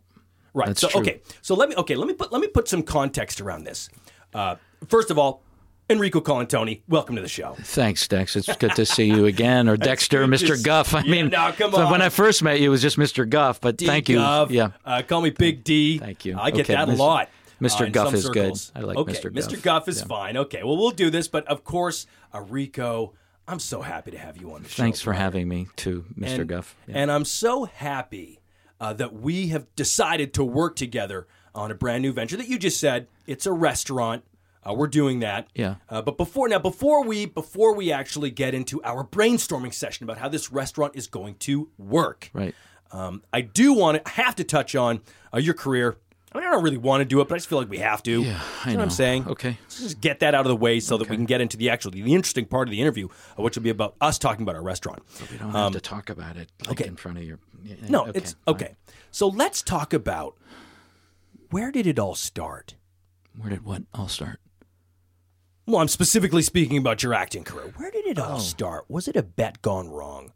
right? 0.54 0.66
That's 0.68 0.80
so 0.80 0.88
true. 0.88 1.00
okay, 1.02 1.20
so 1.42 1.54
let 1.54 1.68
me 1.68 1.74
okay 1.76 1.94
let 1.94 2.06
me 2.08 2.14
put 2.14 2.32
let 2.32 2.40
me 2.40 2.48
put 2.48 2.68
some 2.68 2.82
context 2.82 3.40
around 3.40 3.64
this. 3.64 3.88
Uh, 4.34 4.56
first 4.88 5.10
of 5.10 5.18
all, 5.18 5.42
Enrico 5.88 6.20
Colantoni, 6.20 6.82
welcome 6.88 7.14
to 7.16 7.22
the 7.22 7.28
show. 7.28 7.54
Thanks, 7.60 8.06
Dex. 8.08 8.34
It's 8.36 8.54
good 8.56 8.74
to 8.76 8.84
see 8.84 9.04
you 9.06 9.26
again, 9.26 9.68
or 9.68 9.76
Dexter, 9.88 10.26
Mr. 10.26 10.62
Guff. 10.62 10.94
I 10.94 11.00
Yeah, 11.02 11.10
mean, 11.10 11.28
no, 11.28 11.52
come 11.56 11.70
so 11.72 11.82
on. 11.86 11.90
when 11.92 12.02
I 12.02 12.08
first 12.10 12.42
met 12.42 12.60
you, 12.60 12.66
it 12.66 12.70
was 12.70 12.82
just 12.82 12.96
Mr. 12.98 13.28
Guff. 13.28 13.60
But 13.60 13.76
D 13.76 13.86
thank 13.86 14.08
you. 14.08 14.18
Gov, 14.18 14.50
Yeah. 14.50 14.70
uh, 14.84 15.02
call 15.02 15.22
me 15.22 15.30
Big 15.30 15.62
D. 15.64 15.98
Thank 15.98 16.24
you. 16.24 16.36
I 16.38 16.50
get 16.50 16.62
Okay, 16.66 16.74
that 16.74 16.88
a 16.88 16.92
lot. 16.92 17.28
Mr. 17.60 17.86
uh, 17.86 17.90
Guff 17.90 18.14
is 18.14 18.28
good. 18.28 18.54
I 18.74 18.80
like 18.80 18.96
okay, 18.98 19.12
Mr. 19.14 19.30
Mr. 19.32 19.52
Guff. 19.54 19.62
Guff 19.62 19.88
is 19.88 20.00
Yeah. 20.00 20.06
fine. 20.06 20.36
Okay, 20.36 20.62
well 20.62 20.76
we'll 20.76 20.90
do 20.90 21.10
this, 21.10 21.28
but 21.28 21.46
of 21.46 21.64
course, 21.64 22.06
Enrico, 22.34 23.14
I'm 23.48 23.58
so 23.60 23.82
happy 23.82 24.10
to 24.10 24.18
have 24.18 24.36
you 24.36 24.52
on 24.52 24.62
the 24.62 24.68
show. 24.68 24.82
Thanks 24.82 25.00
for 25.00 25.10
brother. 25.10 25.22
having 25.22 25.48
me, 25.48 25.68
too, 25.76 26.04
Mr. 26.18 26.40
and, 26.40 26.48
Guff. 26.48 26.76
Yeah. 26.86 26.94
And 26.98 27.10
I'm 27.12 27.24
so 27.24 27.64
happy 27.64 28.40
uh, 28.80 28.92
that 28.94 29.14
we 29.14 29.48
have 29.48 29.66
decided 29.76 30.34
to 30.34 30.44
work 30.44 30.76
together 30.76 31.26
on 31.54 31.70
a 31.70 31.74
brand 31.74 32.02
new 32.02 32.12
venture 32.12 32.36
that 32.36 32.48
you 32.48 32.58
just 32.58 32.78
said. 32.78 33.06
It's 33.26 33.46
a 33.46 33.52
restaurant. 33.52 34.24
Uh, 34.68 34.74
we're 34.74 34.88
doing 34.88 35.20
that. 35.20 35.46
Yeah. 35.54 35.76
Uh, 35.88 36.02
but 36.02 36.16
before 36.18 36.48
now, 36.48 36.58
before 36.58 37.04
we 37.04 37.24
before 37.24 37.74
we 37.74 37.92
actually 37.92 38.30
get 38.32 38.52
into 38.52 38.82
our 38.82 39.04
brainstorming 39.04 39.72
session 39.72 40.04
about 40.04 40.18
how 40.18 40.28
this 40.28 40.50
restaurant 40.52 40.96
is 40.96 41.06
going 41.06 41.36
to 41.36 41.70
work, 41.78 42.30
Right. 42.34 42.54
um, 42.90 43.22
I 43.32 43.42
do 43.42 43.72
want 43.72 44.04
to 44.04 44.10
have 44.12 44.34
to 44.36 44.44
touch 44.44 44.74
on 44.74 45.00
uh, 45.32 45.38
your 45.38 45.54
career. 45.54 45.96
I 46.36 46.40
mean, 46.40 46.48
I 46.48 46.52
don't 46.52 46.62
really 46.62 46.76
want 46.76 47.00
to 47.00 47.04
do 47.04 47.20
it, 47.20 47.28
but 47.28 47.34
I 47.34 47.38
just 47.38 47.48
feel 47.48 47.58
like 47.58 47.70
we 47.70 47.78
have 47.78 48.02
to. 48.04 48.22
Yeah, 48.22 48.40
I 48.64 48.70
You 48.70 48.76
know 48.76 48.80
what 48.80 48.84
I'm 48.84 48.90
saying? 48.90 49.26
Okay. 49.26 49.58
Let's 49.62 49.80
just 49.80 50.00
get 50.00 50.20
that 50.20 50.34
out 50.34 50.44
of 50.44 50.48
the 50.48 50.56
way 50.56 50.80
so 50.80 50.96
that 50.98 51.08
we 51.08 51.16
can 51.16 51.24
get 51.24 51.40
into 51.40 51.56
the 51.56 51.70
actual, 51.70 51.90
the 51.92 52.02
interesting 52.14 52.44
part 52.46 52.68
of 52.68 52.72
the 52.72 52.80
interview, 52.80 53.08
which 53.36 53.56
will 53.56 53.62
be 53.62 53.70
about 53.70 53.94
us 54.00 54.18
talking 54.18 54.42
about 54.42 54.54
our 54.54 54.62
restaurant. 54.62 55.02
We 55.30 55.38
don't 55.38 55.50
have 55.52 55.72
to 55.72 55.80
talk 55.80 56.10
about 56.10 56.36
it 56.36 56.50
like, 56.60 56.68
Um, 56.68 56.72
okay. 56.72 56.86
in 56.86 56.96
front 56.96 57.18
of 57.18 57.24
your. 57.24 57.38
No, 57.88 58.02
okay, 58.06 58.12
it's 58.18 58.32
fine. 58.44 58.54
okay. 58.54 58.74
So 59.10 59.28
let's 59.28 59.62
talk 59.62 59.92
about 59.92 60.36
where 61.50 61.72
did 61.72 61.86
it 61.86 61.98
all 61.98 62.14
start? 62.14 62.74
Where 63.36 63.50
did 63.50 63.64
what 63.64 63.82
all 63.94 64.08
start? 64.08 64.40
Well, 65.66 65.80
I'm 65.80 65.88
specifically 65.88 66.42
speaking 66.42 66.76
about 66.78 67.02
your 67.02 67.12
acting 67.12 67.42
career. 67.44 67.72
Where 67.76 67.90
did 67.90 68.06
it 68.06 68.18
Oh. 68.18 68.24
all 68.24 68.40
start? 68.40 68.84
Was 68.88 69.08
it 69.08 69.16
a 69.16 69.22
bet 69.22 69.62
gone 69.62 69.88
wrong? 69.88 70.32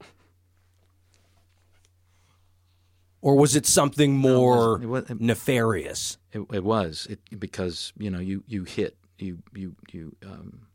Or 3.23 3.35
was 3.37 3.55
it 3.55 3.67
something 3.67 4.17
more 4.17 4.81
it 4.83 4.87
was- 4.87 5.11
it- 5.11 5.21
nefarious? 5.21 6.17
It, 6.33 6.41
it 6.53 6.65
was 6.65 7.07
it, 7.11 7.19
because 7.39 7.93
you 7.99 8.11
know 8.11 8.21
you 8.21 8.43
you 8.47 8.65
hit 8.65 8.97
you 9.19 9.39
you 9.55 9.75
you 9.93 10.17
um, 10.25 10.67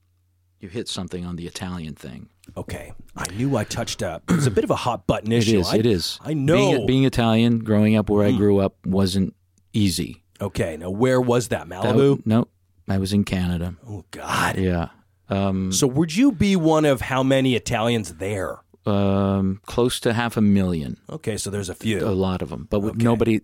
you 0.59 0.69
hit 0.69 0.87
something 0.87 1.25
on 1.25 1.35
the 1.37 1.47
Italian 1.47 1.95
thing. 1.95 2.29
Okay, 2.55 2.93
I 3.15 3.25
knew 3.33 3.57
I 3.57 3.63
touched 3.63 4.03
up. 4.03 4.23
It 4.29 4.35
was 4.35 4.47
a 4.47 4.51
bit 4.51 4.63
of 4.63 4.69
a 4.69 4.75
hot 4.75 5.07
button 5.07 5.31
issue. 5.31 5.59
is. 5.59 5.69
I, 5.69 5.77
it 5.77 5.85
is. 5.85 6.19
I 6.23 6.33
know. 6.33 6.55
Being, 6.55 6.85
being 6.85 7.03
Italian, 7.05 7.59
growing 7.59 7.95
up 7.95 8.09
where 8.09 8.25
I 8.25 8.31
grew 8.31 8.59
up, 8.59 8.75
wasn't 8.85 9.33
easy. 9.73 10.23
okay, 10.39 10.77
now 10.77 10.89
where 10.91 11.19
was 11.21 11.47
that? 11.47 11.67
That- 11.69 11.81
Malibu. 11.83 12.21
no, 12.25 12.47
I 12.87 12.97
was 12.99 13.11
in 13.13 13.23
Canada. 13.23 13.75
oh 13.87 14.05
God. 14.11 14.57
Yeah. 14.57 14.89
Um, 15.27 15.71
So 15.71 15.87
would 15.87 16.15
you 16.15 16.31
be 16.31 16.55
one 16.55 16.85
of 16.85 17.01
how 17.01 17.23
many 17.23 17.55
Italians 17.55 18.15
there? 18.15 18.59
Um, 18.85 19.61
close 19.65 19.99
to 20.01 20.13
half 20.13 20.37
a 20.37 20.41
million. 20.41 20.97
Okay, 21.09 21.37
so 21.37 21.49
there's 21.49 21.69
a 21.69 21.75
few. 21.75 21.99
A 22.07 22.11
lot 22.11 22.41
of 22.41 22.49
them, 22.49 22.67
but 22.69 22.83
Okay. 22.83 23.03
nobody. 23.03 23.39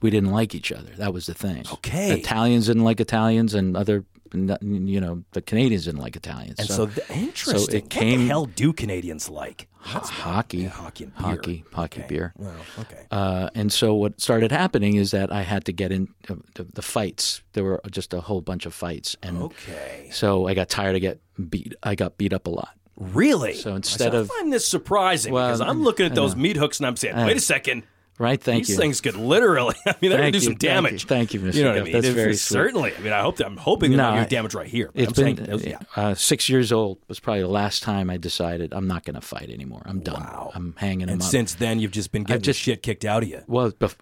We 0.00 0.10
didn't 0.10 0.32
like 0.32 0.54
each 0.54 0.72
other. 0.72 0.90
That 0.96 1.12
was 1.14 1.26
the 1.26 1.34
thing. 1.34 1.64
Okay. 1.74 2.18
Italians 2.18 2.66
didn't 2.66 2.82
like 2.82 2.98
Italians, 3.00 3.54
and 3.54 3.76
other, 3.76 4.04
you 4.34 5.00
know, 5.00 5.22
the 5.32 5.40
Canadians 5.40 5.84
didn't 5.84 6.00
like 6.00 6.16
Italians. 6.16 6.58
And 6.58 6.68
so, 6.68 6.86
th- 6.86 7.08
interesting. 7.10 7.58
so 7.70 7.76
it 7.76 7.82
what 7.84 7.90
came- 7.90 8.20
the 8.22 8.26
hell 8.26 8.46
do 8.46 8.72
Canadians 8.72 9.28
like? 9.28 9.68
hockey, 9.84 10.58
Yeah, 10.58 10.68
hockey 10.70 11.04
and 11.04 11.12
beer. 11.14 11.22
hockey, 11.26 11.64
hockey, 11.72 12.00
Okay. 12.00 12.08
beer. 12.08 12.32
Well, 12.36 12.54
okay. 12.80 13.06
Uh, 13.12 13.50
and 13.54 13.72
so 13.72 13.94
what 13.94 14.20
started 14.20 14.50
happening 14.52 14.94
is 14.96 15.10
that 15.12 15.32
I 15.32 15.42
had 15.42 15.64
to 15.66 15.72
get 15.72 15.90
in 15.92 16.08
uh, 16.28 16.34
the, 16.54 16.64
the 16.64 16.82
fights. 16.82 17.42
There 17.52 17.62
were 17.64 17.80
just 17.90 18.12
a 18.14 18.20
whole 18.20 18.40
bunch 18.40 18.64
of 18.66 18.74
fights, 18.74 19.16
and 19.22 19.38
Okay. 19.42 20.08
so 20.12 20.46
I 20.48 20.54
got 20.54 20.68
tired 20.68 20.94
of 20.96 21.00
get 21.00 21.20
beat. 21.48 21.74
I 21.82 21.94
got 21.96 22.16
beat 22.18 22.32
up 22.32 22.46
a 22.48 22.50
lot. 22.50 22.74
Really? 23.02 23.54
So 23.54 23.72
I 23.72 23.76
instead 23.76 23.98
said, 23.98 24.14
of- 24.14 24.30
I 24.30 24.38
find 24.38 24.52
this 24.52 24.66
surprising 24.66 25.32
Well, 25.32 25.48
because 25.48 25.60
I'm 25.60 25.82
looking 25.82 26.06
at 26.06 26.14
those 26.14 26.36
meat 26.36 26.56
hooks 26.56 26.78
and 26.80 26.86
I'm 26.86 26.96
saying, 26.96 27.16
wait 27.16 27.36
a 27.36 27.40
second. 27.40 27.84
Right? 28.18 28.40
Thank 28.40 28.66
These 28.66 28.70
you. 28.70 28.76
things 28.76 29.00
could 29.00 29.16
literally, 29.16 29.74
I 29.86 29.94
mean, 30.00 30.10
they're 30.10 30.20
going 30.20 30.32
to 30.32 30.38
do 30.38 30.44
some 30.44 30.52
thank 30.52 30.62
you, 30.62 30.68
damage. 30.68 31.06
thank 31.06 31.34
you, 31.34 31.40
Mr. 31.40 31.54
You 31.54 31.64
know 31.64 31.70
what 31.72 31.78
I 31.80 31.82
mean? 31.84 31.92
That's 31.94 32.06
If- 32.06 32.14
very 32.14 32.34
sweet. 32.34 32.54
Certainly. 32.56 32.92
I 32.96 33.00
mean, 33.00 33.12
I 33.12 33.20
hope 33.22 33.36
that, 33.38 33.46
I'm 33.46 33.56
hoping 33.56 33.90
they're 33.90 33.96
No, 33.96 34.02
not 34.04 34.10
going 34.10 34.20
I- 34.20 34.24
to 34.24 34.28
do 34.30 34.36
damage 34.36 34.54
right 34.54 34.66
here. 34.68 34.90
It's 34.94 35.18
I'm 35.18 35.24
been 35.24 35.36
saying, 35.38 35.50
those- 35.50 35.64
yeah. 35.66 35.78
uh, 35.96 36.14
six 36.14 36.48
years 36.48 36.70
old 36.72 36.98
was 37.08 37.18
probably 37.18 37.40
the 37.40 37.48
last 37.48 37.82
time 37.82 38.10
I 38.10 38.18
decided 38.18 38.72
I'm 38.74 38.86
not 38.86 39.04
going 39.04 39.14
to 39.14 39.22
fight 39.22 39.48
anymore. 39.50 39.82
I'm 39.86 40.00
done. 40.00 40.20
Wow. 40.20 40.52
I'm 40.54 40.74
hanging 40.76 41.06
them 41.06 41.14
And 41.14 41.22
up. 41.22 41.28
since 41.28 41.54
then, 41.54 41.80
you've 41.80 41.90
just 41.90 42.12
been 42.12 42.22
getting 42.22 42.42
just- 42.42 42.60
shit 42.60 42.82
kicked 42.82 43.04
out 43.04 43.22
of 43.24 43.28
you. 43.30 43.40
well, 43.48 43.72
bef- 43.72 43.96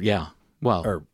yeah. 0.00 0.28
Well, 0.62 0.82
Or 0.86 1.04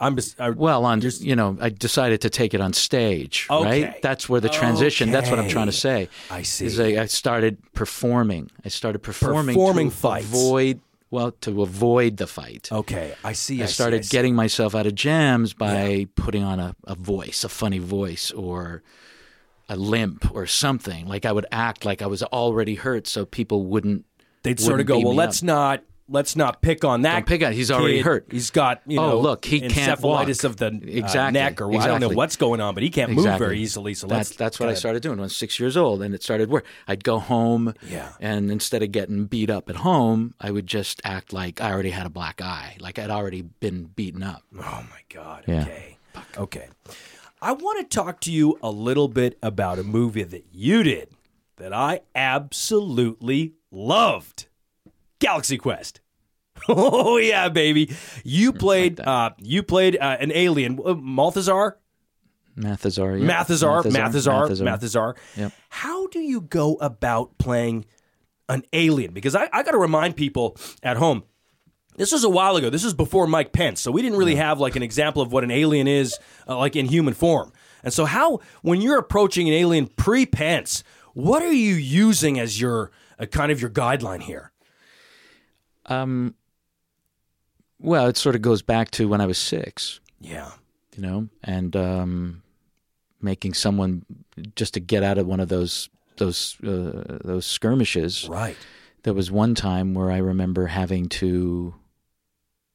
I'm 0.00 0.14
just, 0.14 0.40
I, 0.40 0.50
well, 0.50 0.84
on 0.84 1.00
just 1.00 1.22
you 1.22 1.34
know, 1.34 1.56
I 1.60 1.70
decided 1.70 2.20
to 2.20 2.30
take 2.30 2.54
it 2.54 2.60
on 2.60 2.72
stage. 2.72 3.46
Okay. 3.50 3.84
Right. 3.84 4.02
That's 4.02 4.28
where 4.28 4.40
the 4.40 4.48
transition. 4.48 5.10
That's 5.10 5.28
what 5.28 5.38
I'm 5.38 5.48
trying 5.48 5.66
to 5.66 5.72
say. 5.72 6.08
I 6.30 6.42
see. 6.42 6.66
Is 6.66 6.78
I, 6.78 7.02
I 7.02 7.06
started 7.06 7.58
performing. 7.72 8.50
I 8.64 8.68
started 8.68 9.00
performing. 9.00 9.54
Performing 9.54 9.90
to 9.90 9.96
fights. 9.96 10.26
Avoid 10.26 10.80
well, 11.10 11.32
to 11.32 11.62
avoid 11.62 12.18
the 12.18 12.26
fight. 12.26 12.68
okay, 12.70 13.14
I 13.24 13.32
see. 13.32 13.62
I 13.62 13.66
see, 13.66 13.72
started 13.72 14.04
see. 14.04 14.12
getting 14.12 14.34
myself 14.34 14.74
out 14.74 14.86
of 14.86 14.94
jams 14.94 15.54
by 15.54 16.06
putting 16.16 16.44
on 16.44 16.60
a, 16.60 16.76
a 16.84 16.94
voice, 16.94 17.44
a 17.44 17.48
funny 17.48 17.78
voice, 17.78 18.30
or 18.30 18.82
a 19.68 19.76
limp 19.76 20.30
or 20.34 20.46
something. 20.46 21.06
Like 21.06 21.24
I 21.24 21.32
would 21.32 21.46
act 21.50 21.84
like 21.84 22.02
I 22.02 22.06
was 22.06 22.22
already 22.22 22.74
hurt, 22.74 23.06
so 23.06 23.24
people 23.24 23.64
wouldn't. 23.64 24.04
They'd 24.42 24.60
sort 24.60 24.80
of 24.80 24.86
go, 24.86 24.98
well, 24.98 25.14
let's 25.14 25.42
up. 25.42 25.46
not. 25.46 25.84
Let's 26.10 26.36
not 26.36 26.62
pick 26.62 26.84
on 26.84 27.02
that. 27.02 27.12
Don't 27.14 27.26
pick 27.26 27.42
on- 27.42 27.52
he's 27.52 27.70
already 27.70 27.98
kid. 27.98 28.04
hurt. 28.06 28.26
He's 28.30 28.50
got, 28.50 28.80
you 28.86 28.96
know. 28.96 29.12
Oh, 29.12 29.20
look, 29.20 29.44
he 29.44 29.60
can't 29.60 30.00
walk. 30.00 30.26
encephalitis 30.26 30.44
of 30.44 30.56
the 30.56 30.66
uh, 30.66 30.70
Exactly, 30.82 31.32
neck, 31.38 31.60
or 31.60 31.74
I 31.78 31.86
don't 31.86 32.00
know 32.00 32.08
what's 32.08 32.36
going 32.36 32.60
on, 32.60 32.72
but 32.74 32.82
he 32.82 32.88
can't 32.90 33.12
move 33.12 33.38
very 33.38 33.58
easily. 33.60 33.92
So 33.94 34.06
that's 34.06 34.30
let's. 34.30 34.36
that's 34.38 34.60
what 34.60 34.68
I 34.70 34.74
started 34.74 35.02
doing 35.02 35.16
when 35.16 35.20
I 35.20 35.24
was 35.24 35.36
six 35.36 35.60
years 35.60 35.76
old, 35.76 36.00
and 36.02 36.14
it 36.14 36.22
started 36.22 36.48
where 36.48 36.62
I'd 36.86 37.04
go 37.04 37.18
home, 37.18 37.74
Yeah. 37.90 38.12
and 38.20 38.50
instead 38.50 38.82
of 38.82 38.90
getting 38.90 39.26
beat 39.26 39.50
up 39.50 39.68
at 39.68 39.76
home, 39.76 40.34
I 40.40 40.50
would 40.50 40.66
just 40.66 41.00
act 41.04 41.32
like 41.32 41.60
I 41.60 41.70
already 41.70 41.90
had 41.90 42.06
a 42.06 42.10
black 42.10 42.40
eye, 42.40 42.76
like 42.80 42.98
I'd 42.98 43.10
already 43.10 43.42
been 43.42 43.84
beaten 43.84 44.22
up. 44.22 44.42
Oh 44.56 44.84
my 44.90 45.02
God. 45.12 45.44
Yeah. 45.46 45.62
Okay. 45.62 45.96
Okay. 46.36 46.68
I 47.40 47.52
want 47.52 47.78
to 47.88 47.94
talk 47.96 48.20
to 48.22 48.32
you 48.32 48.58
a 48.62 48.70
little 48.70 49.06
bit 49.08 49.38
about 49.42 49.78
a 49.78 49.84
movie 49.84 50.24
that 50.24 50.46
you 50.52 50.82
did 50.82 51.10
that 51.56 51.72
I 51.72 52.00
absolutely 52.58 53.54
loved. 53.70 54.46
Galaxy 55.18 55.58
Quest. 55.58 56.00
Oh 56.68 57.18
yeah, 57.18 57.48
baby! 57.48 57.94
You 58.24 58.52
played. 58.52 58.98
Uh, 58.98 59.30
you 59.38 59.62
played 59.62 59.96
uh, 59.96 60.16
an 60.18 60.32
alien, 60.34 60.78
uh, 60.80 60.94
Malthazar. 60.94 61.74
Mathesar, 62.56 63.16
yeah. 63.16 63.24
Mathesar, 63.24 63.82
Mathesar, 63.84 64.48
Mathesar. 64.48 64.64
Mathesar. 64.64 65.14
Yep. 65.36 65.52
How 65.68 66.08
do 66.08 66.18
you 66.18 66.40
go 66.40 66.74
about 66.80 67.38
playing 67.38 67.84
an 68.48 68.64
alien? 68.72 69.12
Because 69.14 69.36
I, 69.36 69.48
I 69.52 69.62
got 69.62 69.70
to 69.70 69.78
remind 69.78 70.16
people 70.16 70.56
at 70.82 70.96
home. 70.96 71.22
This 71.96 72.12
was 72.12 72.24
a 72.24 72.28
while 72.28 72.56
ago. 72.56 72.70
This 72.70 72.84
was 72.84 72.94
before 72.94 73.26
Mike 73.26 73.52
Pence, 73.52 73.80
so 73.80 73.90
we 73.90 74.02
didn't 74.02 74.18
really 74.18 74.36
have 74.36 74.60
like 74.60 74.76
an 74.76 74.82
example 74.82 75.22
of 75.22 75.32
what 75.32 75.44
an 75.44 75.50
alien 75.50 75.86
is, 75.86 76.18
uh, 76.48 76.56
like 76.56 76.76
in 76.76 76.86
human 76.86 77.14
form. 77.14 77.52
And 77.82 77.92
so, 77.92 78.04
how 78.04 78.40
when 78.62 78.80
you're 78.80 78.98
approaching 78.98 79.48
an 79.48 79.54
alien 79.54 79.86
pre-Pence, 79.86 80.82
what 81.14 81.42
are 81.42 81.52
you 81.52 81.74
using 81.74 82.38
as 82.38 82.60
your 82.60 82.90
uh, 83.18 83.26
kind 83.26 83.50
of 83.52 83.60
your 83.60 83.70
guideline 83.70 84.22
here? 84.22 84.52
Um, 85.88 86.34
well, 87.78 88.06
it 88.06 88.16
sort 88.16 88.34
of 88.34 88.42
goes 88.42 88.62
back 88.62 88.90
to 88.92 89.08
when 89.08 89.20
I 89.20 89.26
was 89.26 89.38
six, 89.38 90.00
Yeah. 90.20 90.50
you 90.96 91.02
know, 91.02 91.28
and 91.44 91.74
um, 91.76 92.42
making 93.20 93.54
someone 93.54 94.04
just 94.56 94.74
to 94.74 94.80
get 94.80 95.02
out 95.02 95.18
of 95.18 95.26
one 95.26 95.40
of 95.40 95.48
those 95.48 95.88
those 96.16 96.56
uh, 96.64 97.18
those 97.24 97.46
skirmishes. 97.46 98.28
Right. 98.28 98.56
There 99.04 99.14
was 99.14 99.30
one 99.30 99.54
time 99.54 99.94
where 99.94 100.10
I 100.10 100.16
remember 100.18 100.66
having 100.66 101.08
to 101.10 101.74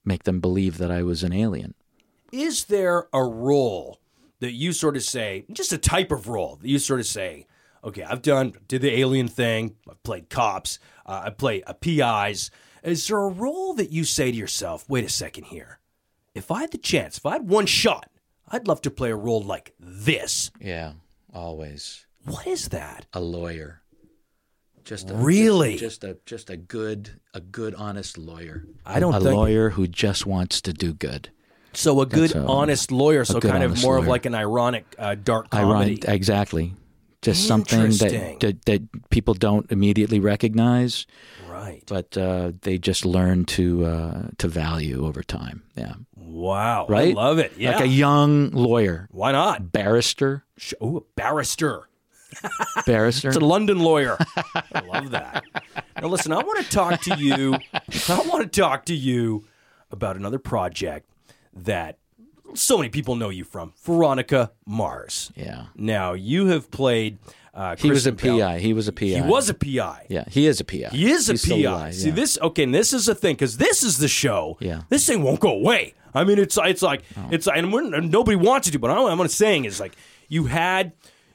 make 0.06 0.24
them 0.24 0.40
believe 0.40 0.78
that 0.78 0.90
I 0.92 1.04
was 1.04 1.24
an 1.24 1.34
alien. 1.34 1.74
is 2.32 2.66
there 2.66 3.08
a 3.14 3.24
role 3.24 4.00
that 4.40 4.52
you 4.54 4.74
sort 4.74 4.96
of 4.98 5.04
say, 5.04 5.46
just 5.52 5.72
a 5.72 5.78
type 5.78 6.12
of 6.12 6.28
role 6.28 6.56
that 6.62 6.68
you 6.68 6.80
sort 6.80 7.00
of 7.00 7.06
say, 7.06 7.46
okay, 7.84 8.04
I've 8.04 8.22
done 8.22 8.54
did 8.68 8.82
the 8.82 8.98
alien 9.00 9.28
thing, 9.28 9.76
I've 9.90 10.02
played 10.04 10.30
cops, 10.30 10.80
uh, 11.06 11.24
I 11.26 11.30
play 11.30 11.62
uh, 11.64 11.74
PIs. 11.74 12.50
Is 12.84 13.08
there 13.08 13.18
a 13.20 13.30
role 13.30 13.74
that 13.76 13.92
you 13.92 14.04
say 14.04 14.32
to 14.32 14.38
yourself, 14.38 14.86
wait 14.90 15.06
a 15.06 15.10
second 15.10 15.46
here, 15.46 15.80
if 16.36 16.52
I 16.52 16.62
had 16.62 16.72
the 16.72 16.78
chance, 16.78 17.18
if 17.18 17.26
I 17.26 17.34
had 17.34 17.48
one 17.48 17.66
shot, 17.66 18.10
I'd 18.50 18.68
love 18.68 18.82
to 18.82 18.92
play 18.92 19.10
a 19.12 19.16
role 19.16 19.42
like 19.42 19.74
this. 19.80 20.52
Yeah, 20.60 20.94
always 21.34 22.06
What 22.26 22.46
is 22.46 22.70
that? 22.70 23.06
a 23.14 23.20
lawyer. 23.22 23.82
Just 24.84 25.10
a, 25.10 25.14
Really? 25.14 25.78
just, 25.78 26.02
just 26.02 26.04
a 26.04 26.18
just 26.26 26.50
a 26.50 26.58
good 26.58 27.22
a 27.34 27.40
good 27.40 27.74
honest 27.76 28.18
lawyer. 28.18 28.66
I 28.86 29.00
don't 29.00 29.14
a 29.16 29.20
think- 29.22 29.34
lawyer 29.34 29.70
who 29.72 29.88
just 29.88 30.26
wants 30.26 30.60
to 30.62 30.74
do 30.74 30.94
good. 30.94 31.30
So 31.76 32.02
a 32.02 32.06
good, 32.06 32.36
a- 32.36 32.46
honest 32.46 32.92
lawyer, 32.92 33.24
so 33.26 33.40
kind 33.40 33.64
of 33.64 33.72
honest 33.72 33.84
more 33.84 33.98
of 33.98 34.06
like 34.08 34.26
an 34.28 34.36
ironic, 34.36 34.94
uh, 35.00 35.16
dark 35.16 35.50
comedy. 35.50 35.70
Ironic, 35.94 36.06
exactly. 36.06 36.74
Just 37.24 37.48
something 37.48 37.80
that, 37.80 38.38
that 38.42 38.66
that 38.66 39.10
people 39.10 39.34
don't 39.34 39.72
immediately 39.72 40.20
recognize, 40.20 41.08
Right. 41.64 41.84
but 41.88 42.18
uh, 42.18 42.52
they 42.62 42.78
just 42.78 43.06
learn 43.06 43.46
to 43.46 43.86
uh, 43.86 44.22
to 44.38 44.48
value 44.48 45.06
over 45.06 45.24
time. 45.24 45.64
Yeah, 45.76 45.94
Wow. 46.16 46.88
right. 46.90 47.12
I 47.12 47.14
love 47.14 47.40
it. 47.40 47.54
Yeah. 47.58 47.72
like 47.72 47.82
a 47.86 47.88
young 47.88 48.52
lawyer, 48.52 49.08
Why 49.12 49.32
not? 49.32 49.72
barrister, 49.72 50.44
Oh, 50.82 50.98
a 50.98 51.02
barrister. 51.16 51.88
barrister. 52.86 53.28
It's 53.30 53.38
a 53.38 53.42
London 53.42 53.80
lawyer. 53.80 54.18
I 54.74 54.80
love 54.86 55.12
that. 55.12 55.44
Now, 56.02 56.08
listen, 56.08 56.32
I 56.32 56.38
want 56.44 56.64
to 56.66 56.70
talk 56.72 57.02
to 57.02 57.16
you. 57.18 57.56
I 58.10 58.22
want 58.28 58.42
to 58.52 58.62
talk 58.62 58.86
to 58.86 58.96
you 58.96 59.46
about 59.92 60.16
another 60.18 60.40
project 60.40 61.08
that 61.54 62.00
so 62.56 62.78
many 62.78 62.90
people 62.90 63.16
know 63.16 63.30
you 63.30 63.44
from 63.44 63.74
Veronica 63.84 64.52
Mars. 64.66 65.32
yeah, 65.36 65.66
Now, 65.76 66.14
you 66.14 66.48
have 66.48 66.72
played. 66.72 67.18
Uh, 67.54 67.76
he 67.78 67.90
was 67.90 68.08
a 68.08 68.12
Kristen 68.12 68.38
Bell. 68.38 68.48
PI. 68.48 68.60
He 68.60 68.74
was 68.74 68.88
a 68.88 68.92
PI. 68.92 69.06
He 69.06 69.22
was 69.22 69.50
a 69.50 69.54
PI. 69.54 70.08
Yeah, 70.10 70.24
he 70.28 70.48
is 70.48 70.60
a 70.60 70.64
PI. 70.64 70.90
He 70.92 71.12
is 71.12 71.30
a 71.30 71.34
He's 71.34 71.48
PI. 71.48 71.56
alive, 71.56 71.96
See 71.96 72.10
yeah. 72.10 72.16
this? 72.16 72.40
Okay, 72.42 72.64
and 72.64 72.74
this 72.74 72.94
is 72.94 73.06
the 73.06 73.14
thing 73.14 73.36
because 73.36 73.58
this 73.58 73.84
is 73.84 74.00
the 74.00 74.08
show. 74.08 74.58
Yeah. 74.60 74.80
Oh. 74.82 74.86
This 74.90 75.06
thing 75.06 75.22
won't 75.22 75.40
go 75.40 75.52
away. 75.52 75.94
I 76.16 76.24
mean, 76.24 76.40
it's 76.40 76.58
it's 76.62 76.82
like 76.82 77.04
it's 77.32 77.48
and 77.48 77.72
we're, 77.72 77.84
nobody 78.02 78.36
wants 78.36 78.68
to 78.68 78.72
do, 78.72 78.80
but 78.80 78.90
what 78.96 79.12
I'm 79.12 79.28
saying 79.28 79.66
is 79.66 79.80
like 79.80 79.96
you 80.30 80.46
had 80.46 80.94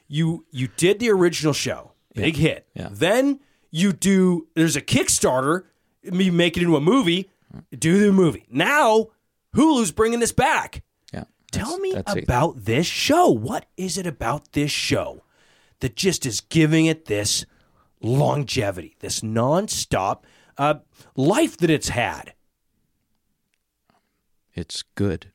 you 0.08 0.44
you 0.50 0.68
did 0.76 0.98
the 0.98 1.10
original 1.10 1.52
show, 1.52 1.92
big 2.14 2.36
hit. 2.36 2.66
Yeah. 2.74 2.88
Then 2.90 3.40
you 3.70 3.92
do. 3.92 4.48
There's 4.54 4.76
a 4.76 4.82
Kickstarter. 4.82 5.64
Me 6.02 6.30
make 6.30 6.56
it 6.56 6.62
into 6.62 6.76
a 6.76 6.80
movie. 6.80 7.30
Do 7.76 8.04
the 8.04 8.12
movie 8.12 8.46
now. 8.50 9.08
Hulu's 9.56 9.92
bringing 9.92 10.20
this 10.20 10.32
back. 10.32 10.82
Yeah. 11.12 11.24
Tell 11.50 11.78
me 11.78 11.92
that's 11.92 12.14
it. 12.14 12.24
about 12.24 12.64
this 12.64 12.86
show. 12.86 13.30
What 13.30 13.66
is 13.76 13.98
it 13.98 14.06
about 14.06 14.52
this 14.52 14.70
show 14.70 15.22
that 15.80 15.96
just 15.96 16.26
is 16.26 16.40
giving 16.40 16.86
it 16.86 17.04
this 17.06 17.44
longevity, 18.00 18.96
this 19.00 19.20
nonstop 19.20 20.22
uh, 20.56 20.74
life 21.16 21.56
that 21.58 21.70
it's 21.70 21.88
had? 21.90 22.34
It's 24.54 24.82
good. 24.94 25.30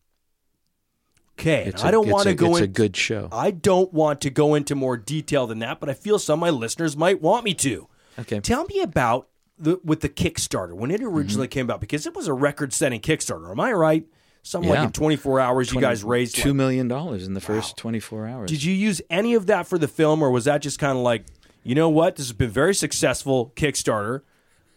Okay, 1.39 1.65
It's 1.65 1.84
I 1.84 1.89
a- 1.89 1.91
don't 1.91 2.10
want 2.10 2.25
to 2.27 2.36
go 2.36 2.51
It's 2.51 2.58
in- 2.60 2.63
a 2.65 2.67
good 2.67 2.95
show. 2.95 3.27
I 3.32 3.51
don't 3.51 3.91
want 3.93 4.21
to 4.21 4.29
go 4.29 4.53
into 4.53 4.75
more 4.75 4.97
detail 4.97 5.47
than 5.47 5.60
that, 5.60 5.79
but 5.79 5.89
I 5.89 5.93
feel 5.93 6.19
some 6.19 6.39
of 6.39 6.41
my 6.41 6.49
listeners 6.51 6.95
might 6.95 7.21
want 7.21 7.43
me 7.43 7.53
to. 7.56 7.88
Okay. 8.19 8.39
Tell 8.39 8.65
me 8.65 8.82
about 8.82 9.29
the 9.58 9.79
with 9.84 10.01
the 10.01 10.10
Kickstarter 10.10 10.73
when 10.73 10.91
it 10.91 11.01
originally 11.01 11.47
Mm-hmm. 11.47 11.51
came 11.53 11.71
out 11.71 11.79
because 11.82 12.06
it 12.06 12.15
was 12.15 12.27
a 12.27 12.34
record-setting 12.34 13.01
Kickstarter. 13.01 13.49
Am 13.49 13.60
I 13.60 13.71
right? 13.73 14.06
Something 14.45 14.71
like 14.71 14.79
in 14.84 14.91
24 14.91 15.39
hours, 15.39 15.71
you 15.71 15.79
guys 15.79 16.03
raised 16.03 16.36
two 16.36 16.49
like- 16.49 16.56
million 16.58 16.88
dollars 16.89 17.25
in 17.25 17.34
the 17.34 17.39
first 17.41 17.77
24 17.77 18.27
hours. 18.27 18.49
Did 18.49 18.62
you 18.63 18.73
use 18.73 19.01
any 19.10 19.34
of 19.36 19.45
that 19.47 19.67
for 19.67 19.77
the 19.77 19.88
film, 19.88 20.21
or 20.21 20.29
was 20.32 20.45
that 20.45 20.62
just 20.62 20.79
kind 20.79 20.97
of 20.97 21.03
like, 21.03 21.25
you 21.63 21.75
know 21.75 21.88
what, 21.89 22.17
this 22.17 22.27
has 22.27 22.34
been 22.34 22.49
very 22.49 22.75
successful 22.75 23.53
Kickstarter. 23.56 24.21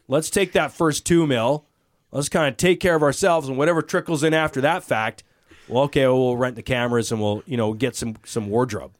Let's 0.09 0.31
take 0.31 0.52
that 0.52 0.70
first 0.70 1.05
two 1.05 1.26
mil. 1.26 1.66
Let's 2.12 2.29
kind 2.29 2.48
of 2.48 2.57
take 2.57 2.79
care 2.79 2.94
of 2.94 3.02
ourselves, 3.02 3.48
and 3.48 3.59
whatever 3.59 3.83
trickles 3.83 4.22
in 4.22 4.33
after 4.33 4.61
that 4.61 4.85
fact, 4.85 5.24
well, 5.68 5.83
okay, 5.85 6.07
well, 6.07 6.16
we'll 6.18 6.37
rent 6.37 6.55
the 6.55 6.62
cameras 6.62 7.11
and 7.11 7.20
we'll, 7.20 7.42
you 7.44 7.57
know, 7.57 7.72
get 7.72 7.96
some 7.96 8.14
some 8.24 8.48
wardrobe. 8.48 8.92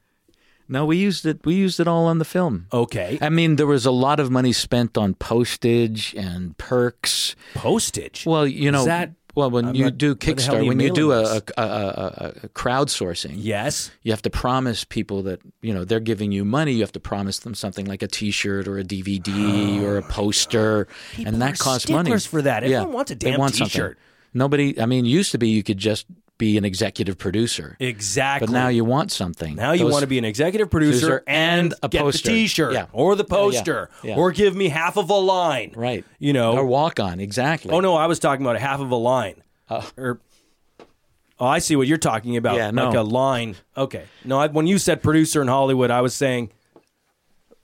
No, 0.69 0.85
we 0.85 0.97
used 0.97 1.25
it. 1.25 1.47
We 1.47 1.55
used 1.55 1.79
it 1.79 1.87
all 1.87 2.07
on 2.07 2.19
the 2.19 2.25
film. 2.25 2.67
Okay, 2.73 3.19
I 3.23 3.29
mean, 3.29 3.55
there 3.55 3.69
was 3.69 3.87
a 3.87 3.93
lot 3.93 4.19
of 4.19 4.33
money 4.33 4.53
spent 4.53 4.99
on 4.99 5.15
postage 5.15 6.13
and 6.19 6.59
perks. 6.59 7.37
postage. 7.55 8.27
Well, 8.27 8.49
you 8.49 8.73
know, 8.73 8.81
Is 8.81 8.87
that- 8.87 9.13
well 9.37 9.51
when 9.51 9.67
I'm 9.67 9.75
you 9.77 9.85
not- 9.85 9.99
do 9.99 10.09
what 10.11 10.21
the 10.21 10.27
hell 10.27 10.33
are 10.33 10.37
Kickstarter, 10.59 10.63
you 10.63 10.69
when 10.69 10.81
you 10.81 10.93
do 10.93 11.13
a, 11.13 11.37
a, 11.37 11.43
a, 11.57 12.33
a, 12.43 12.49
crowdsourcing, 12.49 13.35
yes, 13.37 13.93
you 14.03 14.11
have 14.11 14.23
to 14.23 14.31
promise 14.31 14.83
people 14.83 15.23
that 15.23 15.41
you 15.63 15.73
know 15.73 15.85
they're 15.85 16.01
giving 16.01 16.33
you 16.33 16.45
money. 16.45 16.73
You 16.73 16.81
have 16.81 16.93
to 16.93 17.01
promise 17.01 17.39
them 17.39 17.55
something 17.55 17.87
like 17.87 18.03
a 18.03 18.09
T-shirt 18.09 18.67
or 18.67 18.79
a 18.79 18.85
DVD 18.85 19.81
oh 19.81 19.85
or 19.85 19.99
a 19.99 20.03
poster, 20.03 20.89
and 21.25 21.41
that 21.41 21.59
costs 21.59 21.89
money. 21.89 22.19
for 22.19 22.43
that. 22.43 22.65
Yeah, 22.65 22.79
Everyone 22.79 22.95
wants 22.95 23.11
a 23.13 23.15
they 23.15 23.31
damn 23.31 23.39
want 23.39 23.55
something. 23.55 23.71
T-shirt. 23.71 23.99
Nobody. 24.35 24.81
I 24.81 24.87
mean, 24.87 25.05
used 25.05 25.33
to 25.33 25.39
be 25.39 25.49
you 25.51 25.63
could 25.63 25.79
just 25.79 26.07
be 26.39 26.57
an 26.59 26.65
executive 26.65 27.17
producer, 27.19 27.77
exactly. 27.81 28.47
but 28.47 28.53
now 28.53 28.69
you 28.69 28.85
want 28.85 29.11
something. 29.11 29.55
Now 29.57 29.73
you 29.73 29.85
Those- 29.85 29.93
want 29.93 30.03
to 30.03 30.07
be 30.07 30.19
an 30.19 30.25
executive 30.25 30.71
producer 30.71 31.23
and, 31.27 31.73
and 31.73 31.75
a 31.83 31.89
get 31.89 32.03
poster. 32.03 32.29
the 32.29 32.35
T-shirt 32.35 32.73
Yeah. 32.75 32.87
or 32.93 33.15
the 33.17 33.25
Yeah, 33.29 33.37
yeah, 33.37 33.43
poster 33.43 33.91
yeah. 34.03 34.17
or 34.17 34.33
give 34.33 34.55
me 34.55 34.69
half 34.69 34.97
of 34.97 35.09
a 35.11 35.15
line. 35.15 35.73
right. 35.75 36.05
You 36.19 36.33
know, 36.33 36.53
or 36.57 36.65
walk 36.67 37.01
on 37.01 37.21
exactly. 37.21 37.71
Oh 37.73 37.81
no, 37.81 37.97
I 37.97 38.07
was 38.07 38.19
talking 38.19 38.45
about 38.45 38.57
a 38.57 38.61
half 38.61 38.81
of 38.81 38.91
a 38.91 38.97
line. 38.97 39.43
Uh. 39.69 39.83
or 39.97 40.21
oh, 41.41 41.47
I 41.47 41.59
see 41.59 41.75
what 41.77 41.87
you're 41.87 41.99
talking 41.99 42.37
about. 42.37 42.57
Yeah, 42.57 42.67
like 42.67 42.93
no. 42.93 43.01
a 43.01 43.03
line. 43.03 43.57
Okay, 43.77 44.05
no, 44.25 44.39
I, 44.39 44.47
when 44.49 44.67
you 44.67 44.79
said 44.79 45.03
producer 45.03 45.41
in 45.43 45.49
Hollywood, 45.49 45.91
I 45.91 46.01
was 46.01 46.15
saying. 46.15 46.51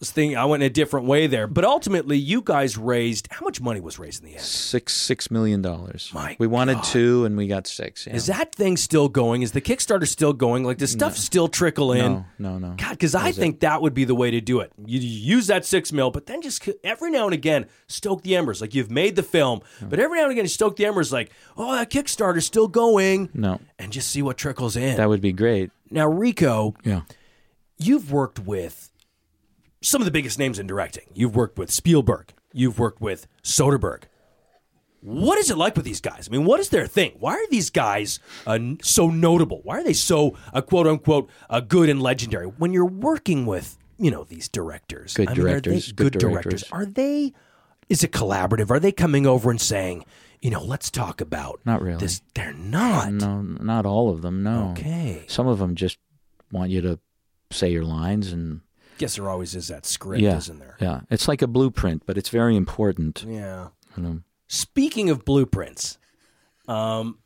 I 0.02 0.04
was 0.04 0.10
thinking 0.10 0.36
I 0.36 0.46
went 0.46 0.64
in 0.64 0.66
a 0.66 0.70
different 0.70 1.06
way 1.06 1.28
there, 1.28 1.46
but 1.46 1.64
ultimately, 1.64 2.16
you 2.18 2.42
guys 2.42 2.76
raised 2.76 3.28
how 3.30 3.44
much 3.44 3.60
money 3.60 3.78
was 3.78 4.00
raised 4.00 4.20
in 4.20 4.30
the 4.30 4.34
end? 4.34 4.42
Six 4.44 4.94
six 4.96 5.30
million 5.30 5.62
dollars. 5.62 6.10
My 6.12 6.34
we 6.40 6.48
wanted 6.48 6.74
God. 6.78 6.84
two 6.86 7.24
and 7.24 7.36
we 7.36 7.46
got 7.46 7.68
six. 7.68 8.08
yeah. 8.08 8.14
Is 8.16 8.26
that 8.26 8.52
thing 8.52 8.76
still 8.76 9.08
going? 9.08 9.42
Is 9.42 9.52
the 9.52 9.60
Kickstarter 9.60 10.08
still 10.08 10.32
going? 10.32 10.64
Like, 10.64 10.78
does 10.78 10.90
stuff 10.90 11.16
still 11.16 11.46
trickle 11.46 11.92
in? 11.92 12.24
no, 12.40 12.58
no, 12.58 12.58
no. 12.58 12.74
God, 12.76 12.90
because 12.90 13.14
I 13.14 13.30
think 13.30 13.60
that 13.60 13.80
would 13.80 13.94
be 13.94 14.04
the 14.04 14.16
way 14.16 14.32
to 14.32 14.40
do 14.40 14.58
it. 14.58 14.72
You, 14.84 14.98
use 14.98 15.46
that 15.46 15.64
six 15.64 15.92
mil, 15.92 16.10
but 16.10 16.26
then 16.26 16.42
just 16.42 16.68
every 16.82 17.12
now 17.12 17.26
and 17.26 17.32
again 17.34 17.66
stoke 17.86 18.22
the 18.22 18.34
embers. 18.34 18.60
Like 18.60 18.74
you've 18.74 18.90
made 18.90 19.14
the 19.14 19.22
film, 19.22 19.60
but 19.80 20.00
every 20.00 20.18
now 20.18 20.24
and 20.24 20.32
again 20.32 20.48
stoke 20.48 20.74
the 20.74 20.84
embers. 20.84 21.12
Like, 21.12 21.30
oh, 21.56 21.76
that 21.76 21.90
Kickstarter's 21.90 22.44
still 22.44 22.66
going, 22.66 23.28
No, 23.34 23.60
and 23.78 23.92
just 23.92 24.10
see 24.10 24.20
what 24.20 24.36
trickles 24.36 24.74
in. 24.74 24.96
that 24.96 25.08
would 25.08 25.20
be 25.20 25.32
great. 25.32 25.70
now, 25.92 26.08
Rico, 26.08 26.74
Yeah. 26.82 27.02
you've 27.78 28.10
worked 28.10 28.40
with 28.40 28.88
some 29.83 30.01
of 30.01 30.05
the 30.07 30.11
biggest 30.11 30.38
names 30.38 30.59
in 30.59 30.66
directing. 30.66 31.05
You've 31.12 31.37
worked 31.37 31.59
with 31.59 31.71
Spielberg. 31.71 32.33
You've 32.53 32.79
worked 32.79 33.01
with 33.01 33.27
Soderbergh. 33.42 34.05
What 35.01 35.37
is 35.38 35.51
it 35.51 35.59
like 35.59 35.75
with 35.75 35.85
these 35.85 36.01
guys? 36.01 36.29
I 36.29 36.33
mean, 36.33 36.45
what 36.45 36.61
is 36.61 36.68
their 36.68 36.87
thing? 36.87 37.16
Why 37.18 37.33
are 37.35 37.49
these 37.51 37.71
guys 37.71 38.21
uh, 38.47 38.59
so 38.83 39.09
notable? 39.11 39.61
Why 39.64 39.81
are 39.81 39.85
they 39.85 39.95
so 39.95 40.37
uh, 40.55 40.61
quote 40.61 40.87
unquote 40.87 41.29
uh, 41.51 41.59
good 41.61 41.88
and 41.88 42.01
legendary? 42.01 42.47
When 42.47 42.73
you're 42.73 42.87
working 42.87 43.45
with 43.45 43.77
you 43.99 44.11
know 44.12 44.23
these 44.25 44.49
directors, 44.49 45.14
Good 45.14 45.29
I 45.29 45.33
mean, 45.35 45.40
directors, 45.40 45.90
good, 45.92 46.12
good 46.12 46.18
directors. 46.21 46.62
directors. 46.62 46.73
Are 46.73 46.87
they? 46.87 47.33
Is 47.88 48.05
it 48.05 48.12
collaborative? 48.12 48.71
Are 48.71 48.79
they 48.79 48.92
coming 48.92 49.27
over 49.27 49.51
and 49.51 49.61
saying, 49.61 50.05
you 50.40 50.51
know, 50.51 50.62
let's 50.62 50.88
talk 50.90 51.21
about 51.21 51.61
Not 51.64 51.83
really. 51.83 51.99
this? 51.99 52.23
They're 52.35 52.53
not. 52.55 53.12
No, 53.12 53.42
not 53.42 53.85
all 53.87 54.09
of 54.09 54.23
them. 54.23 54.45
No. 54.45 54.71
Okay. 54.71 55.25
Some 55.27 55.49
of 55.49 55.59
them 55.59 55.75
just 55.75 55.99
want 56.53 56.71
you 56.71 56.81
to 56.81 57.01
say 57.51 57.71
your 57.73 57.85
lines 57.85 58.33
and 58.33 58.61
Guess 58.98 59.16
there 59.16 59.28
always 59.28 59.55
is 59.55 59.68
that 59.68 59.87
script, 59.87 60.22
yeah, 60.22 60.37
isn't 60.37 60.59
there? 60.59 60.76
yeah. 60.81 61.00
It's 61.11 61.26
like 61.28 61.42
a 61.42 61.46
blueprint, 61.46 62.05
but 62.07 62.16
it's 62.18 62.28
very 62.28 62.57
important. 62.57 63.24
Yeah. 63.26 63.68
You 63.96 64.02
know. 64.02 64.20
Speaking 64.48 65.11
of 65.11 65.24
blueprints, 65.24 65.98
um, 66.68 67.18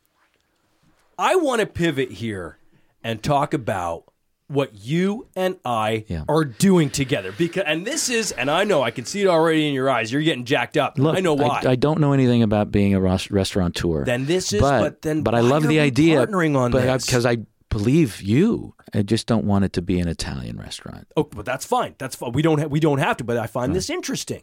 I 1.19 1.35
want 1.35 1.61
to 1.61 1.67
pivot 1.67 2.11
here 2.11 2.57
and 3.03 3.21
talk 3.21 3.53
about 3.53 4.05
what 4.47 4.73
you 4.75 5.27
and 5.35 5.57
I 5.65 6.05
Yeah. 6.07 6.23
are 6.29 6.45
doing 6.45 6.89
together. 6.89 7.33
Because, 7.37 7.63
and 7.67 7.85
this 7.85 8.09
is, 8.09 8.31
and 8.31 8.49
I 8.49 8.63
know 8.63 8.81
I 8.81 8.91
can 8.91 9.03
see 9.05 9.21
it 9.21 9.27
already 9.27 9.67
in 9.67 9.73
your 9.73 9.89
eyes. 9.89 10.11
You're 10.11 10.21
getting 10.21 10.45
jacked 10.45 10.77
up. 10.77 10.97
Look, 10.97 11.17
I 11.17 11.19
know 11.19 11.33
why. 11.33 11.63
I, 11.65 11.75
don't 11.75 11.99
know 11.99 12.13
anything 12.13 12.43
about 12.43 12.71
being 12.71 12.93
a 12.95 13.01
restaurateur. 13.01 14.05
then 14.05 14.25
this 14.25 14.53
is, 14.53 14.61
but, 14.61 14.79
but, 14.81 15.01
then, 15.01 15.21
but 15.21 15.35
I 15.35 15.41
love 15.41 15.67
the 15.67 15.81
idea. 15.81 16.25
partnering 16.25 16.55
on 16.57 16.71
but 16.71 16.81
because 17.01 17.25
I 17.25 17.39
believe 17.77 18.21
you. 18.21 18.73
I 18.93 19.01
just 19.01 19.27
don't 19.27 19.45
want 19.45 19.65
it 19.65 19.73
to 19.73 19.81
be 19.81 19.99
an 19.99 20.07
Italian 20.07 20.57
restaurant. 20.57 21.07
Oh, 21.15 21.23
but 21.23 21.45
that's 21.45 21.65
fine. 21.65 21.95
That's 21.97 22.15
fine. 22.15 22.31
We 22.31 22.41
don't 22.41 22.59
ha- 22.59 22.67
we 22.67 22.79
don't 22.79 22.99
have 22.99 23.17
to. 23.17 23.23
But 23.23 23.37
I 23.37 23.47
find 23.47 23.75
this 23.75 23.89
interesting 23.89 24.41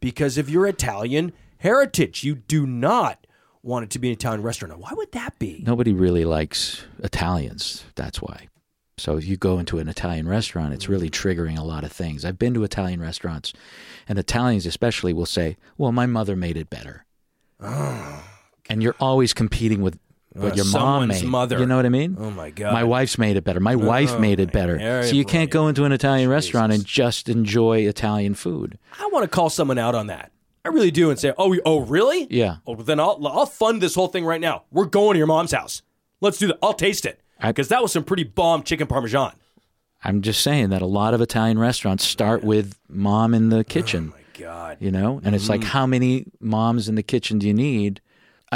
because 0.00 0.38
of 0.38 0.48
your 0.50 0.66
Italian 0.66 1.32
heritage, 1.58 2.24
you 2.24 2.34
do 2.34 2.66
not 2.66 3.26
want 3.62 3.84
it 3.84 3.90
to 3.90 3.98
be 3.98 4.08
an 4.08 4.12
Italian 4.12 4.42
restaurant. 4.42 4.74
Now, 4.74 4.80
why 4.80 4.90
would 4.92 5.12
that 5.12 5.38
be? 5.38 5.62
Nobody 5.66 5.92
really 5.92 6.24
likes 6.24 6.84
Italians. 7.02 7.84
That's 7.94 8.20
why. 8.20 8.48
So 8.96 9.16
if 9.16 9.26
you 9.26 9.36
go 9.36 9.58
into 9.58 9.78
an 9.78 9.88
Italian 9.88 10.28
restaurant, 10.28 10.72
it's 10.72 10.88
really 10.88 11.10
triggering 11.10 11.58
a 11.58 11.64
lot 11.64 11.82
of 11.82 11.90
things. 11.90 12.24
I've 12.24 12.38
been 12.38 12.54
to 12.54 12.62
Italian 12.62 13.00
restaurants, 13.00 13.52
and 14.08 14.18
Italians 14.18 14.66
especially 14.66 15.12
will 15.12 15.26
say, 15.26 15.56
"Well, 15.76 15.90
my 15.90 16.06
mother 16.06 16.36
made 16.36 16.56
it 16.56 16.70
better," 16.70 17.04
ah. 17.60 18.22
and 18.68 18.82
you're 18.82 18.94
always 19.00 19.34
competing 19.34 19.82
with 19.82 19.98
what 20.34 20.52
Uh, 20.52 20.56
your 20.56 20.64
mom 20.66 21.08
made. 21.08 21.24
mother. 21.24 21.58
You 21.58 21.66
know 21.66 21.76
what 21.76 21.86
I 21.86 21.90
mean? 21.90 22.16
Oh 22.18 22.30
my 22.30 22.50
god! 22.50 22.72
My 22.72 22.84
wife's 22.84 23.18
made 23.18 23.36
it 23.36 23.44
better. 23.44 23.60
My 23.60 23.76
wife 23.76 24.18
made 24.18 24.40
it 24.40 24.52
better. 24.52 25.02
So 25.04 25.14
you 25.14 25.24
can't 25.24 25.50
go 25.50 25.68
into 25.68 25.84
an 25.84 25.92
Italian 25.92 26.28
restaurant 26.28 26.72
and 26.72 26.84
just 26.84 27.28
enjoy 27.28 27.80
Italian 27.86 28.34
food. 28.34 28.78
I 29.00 29.08
want 29.12 29.24
to 29.24 29.28
call 29.28 29.48
someone 29.50 29.78
out 29.78 29.94
on 29.94 30.08
that. 30.08 30.30
I 30.64 30.70
really 30.70 30.90
do, 30.90 31.10
and 31.10 31.18
say, 31.18 31.32
"Oh, 31.36 31.48
we- 31.48 31.60
oh, 31.66 31.80
really? 31.80 32.26
Yeah. 32.30 32.56
Oh, 32.66 32.74
then 32.74 32.98
I'll 32.98 33.20
I'll 33.26 33.46
fund 33.46 33.80
this 33.82 33.94
whole 33.94 34.08
thing 34.08 34.24
right 34.24 34.40
now. 34.40 34.62
We're 34.70 34.86
going 34.86 35.14
to 35.14 35.18
your 35.18 35.26
mom's 35.26 35.52
house. 35.52 35.82
Let's 36.20 36.38
do 36.38 36.46
that. 36.48 36.58
I'll 36.62 36.72
taste 36.74 37.04
it 37.04 37.20
because 37.40 37.68
that 37.68 37.82
was 37.82 37.92
some 37.92 38.02
pretty 38.04 38.24
bomb 38.24 38.62
chicken 38.62 38.86
parmesan. 38.86 39.32
I'm 40.02 40.20
just 40.22 40.40
saying 40.42 40.70
that 40.70 40.82
a 40.82 40.86
lot 40.86 41.14
of 41.14 41.20
Italian 41.20 41.58
restaurants 41.58 42.04
start 42.04 42.42
with 42.44 42.76
mom 42.88 43.34
in 43.34 43.50
the 43.50 43.62
kitchen. 43.64 44.08
My 44.08 44.16
God, 44.38 44.76
you 44.80 44.90
know 44.90 45.20
and 45.22 45.34
it's 45.34 45.48
like 45.48 45.60
Mm. 45.60 45.64
how 45.64 45.86
many 45.86 46.26
moms 46.40 46.88
in 46.88 46.94
the 46.96 47.02
kitchen 47.02 47.38
do 47.38 47.46
you 47.46 47.54
need 47.54 48.00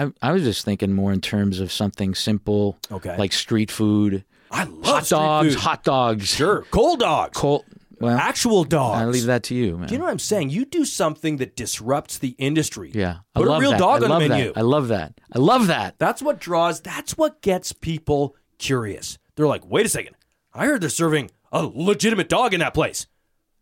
I, 0.04 0.12
I 0.22 0.32
was 0.32 0.42
just 0.42 0.64
thinking 0.64 0.92
more 0.92 1.12
in 1.12 1.20
terms 1.20 1.61
of 1.61 1.70
something 1.72 2.14
simple 2.14 2.78
Okay. 2.90 3.16
like 3.16 3.32
street 3.32 3.70
food 3.70 4.24
I 4.50 4.64
love 4.64 4.84
hot 4.84 5.06
street 5.06 5.16
dogs 5.18 5.54
food. 5.54 5.62
hot 5.62 5.84
dogs 5.84 6.26
Sure, 6.28 6.64
cold 6.70 7.00
dogs, 7.00 7.37
cold 7.38 7.64
well 8.00 8.16
actual 8.16 8.62
dogs. 8.64 9.00
i 9.02 9.04
leave 9.06 9.24
that 9.26 9.42
to 9.44 9.54
you 9.54 9.76
man. 9.76 9.88
Do 9.88 9.94
you 9.94 9.98
know 9.98 10.04
what 10.04 10.12
I'm 10.12 10.18
saying? 10.18 10.50
You 10.50 10.64
do 10.64 10.84
something 10.84 11.38
that 11.38 11.56
disrupts 11.56 12.18
the 12.18 12.37
industry. 12.38 12.90
yeah 12.94 13.18
i 13.34 13.40
Put 13.40 13.48
love 13.48 13.58
a 13.58 13.61
real 13.61 13.70
that. 13.72 13.78
dog 13.80 14.02
I 14.02 14.04
on 14.04 14.11
love 14.11 14.22
the 14.22 14.28
that. 14.28 14.34
menu. 14.38 14.52
i 14.56 14.61
love 14.61 14.88
that 14.88 15.14
i 15.32 15.38
love 15.38 15.66
that 15.66 15.98
That's 15.98 16.22
what 16.22 16.38
draws. 16.40 16.80
That's 16.80 17.16
what 17.18 17.42
gets 17.42 17.72
people 17.72 18.37
curious. 18.58 19.18
They're 19.37 19.46
like, 19.46 19.64
wait 19.68 19.87
a 19.87 19.88
second. 19.88 20.14
I 20.52 20.66
heard 20.66 20.80
they're 20.80 20.90
serving 20.90 21.30
a 21.52 21.62
legitimate 21.72 22.28
dog 22.28 22.52
in 22.54 22.61
that 22.61 22.74
place. 22.74 23.06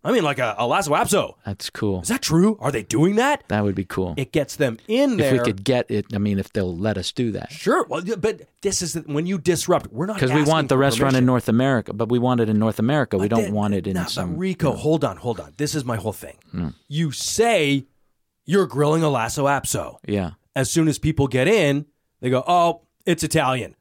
I 0.06 0.12
mean, 0.12 0.22
like 0.24 0.38
a, 0.38 0.54
a 0.58 0.66
Lhasa 0.66 0.90
Apso. 0.90 1.34
that's 1.44 1.68
cool 1.70 2.00
Is 2.02 2.08
that 2.08 2.22
true? 2.22 2.56
Are 2.60 2.70
they 2.70 2.82
doing 2.84 3.16
that? 3.16 3.42
that 3.48 3.64
would 3.64 3.74
be 3.74 3.84
cool 3.84 4.14
It 4.16 4.30
gets 4.32 4.56
them 4.56 4.78
in 4.88 5.16
there. 5.16 5.34
if 5.34 5.40
we 5.40 5.44
could 5.44 5.64
get 5.64 5.90
it 5.90 6.06
i 6.14 6.18
mean 6.18 6.38
if 6.38 6.52
they'll 6.52 6.76
let 6.76 6.96
us 6.96 7.10
do 7.12 7.32
that 7.32 7.50
Sure. 7.52 7.84
Well, 7.88 8.02
but 8.18 8.42
this 8.62 8.82
is 8.82 8.92
the, 8.94 9.00
when 9.00 9.26
you 9.26 9.36
disrupt. 9.38 9.92
We're 9.92 10.06
not 10.06 10.14
because 10.16 10.32
we 10.32 10.42
want 10.44 10.68
the 10.68 10.78
restaurant 10.78 11.12
permission. 11.12 11.24
in 11.24 11.26
north 11.26 11.48
america 11.48 11.92
but 11.92 12.08
we 12.08 12.18
want 12.18 12.40
it 12.40 12.48
in 12.48 12.58
north 12.58 12.78
america 12.78 13.18
we 13.18 13.28
don't 13.28 13.42
then- 13.42 13.52
want 13.60 13.74
it 13.74 13.86
in 13.86 13.94
Nah, 13.94 14.06
some 14.06 14.36
Rico, 14.38 14.72
hold 14.72 15.04
on, 15.04 15.16
hold 15.18 15.40
on. 15.40 15.52
This 15.56 15.74
is 15.74 15.84
my 15.84 15.96
whole 15.96 16.12
thing. 16.24 16.36
Mm. 16.54 16.74
You 16.88 17.10
say 17.12 17.86
you're 18.44 18.66
grilling 18.66 19.02
a 19.02 19.08
Lhasa 19.10 19.40
Apso. 19.42 19.98
yeah 20.06 20.30
As 20.54 20.70
soon 20.70 20.86
as 20.88 20.98
people 20.98 21.26
get 21.28 21.48
in, 21.48 21.86
they 22.20 22.30
go, 22.30 22.42
"Oh, 22.46 22.82
it's 23.04 23.22
Italian." 23.24 23.74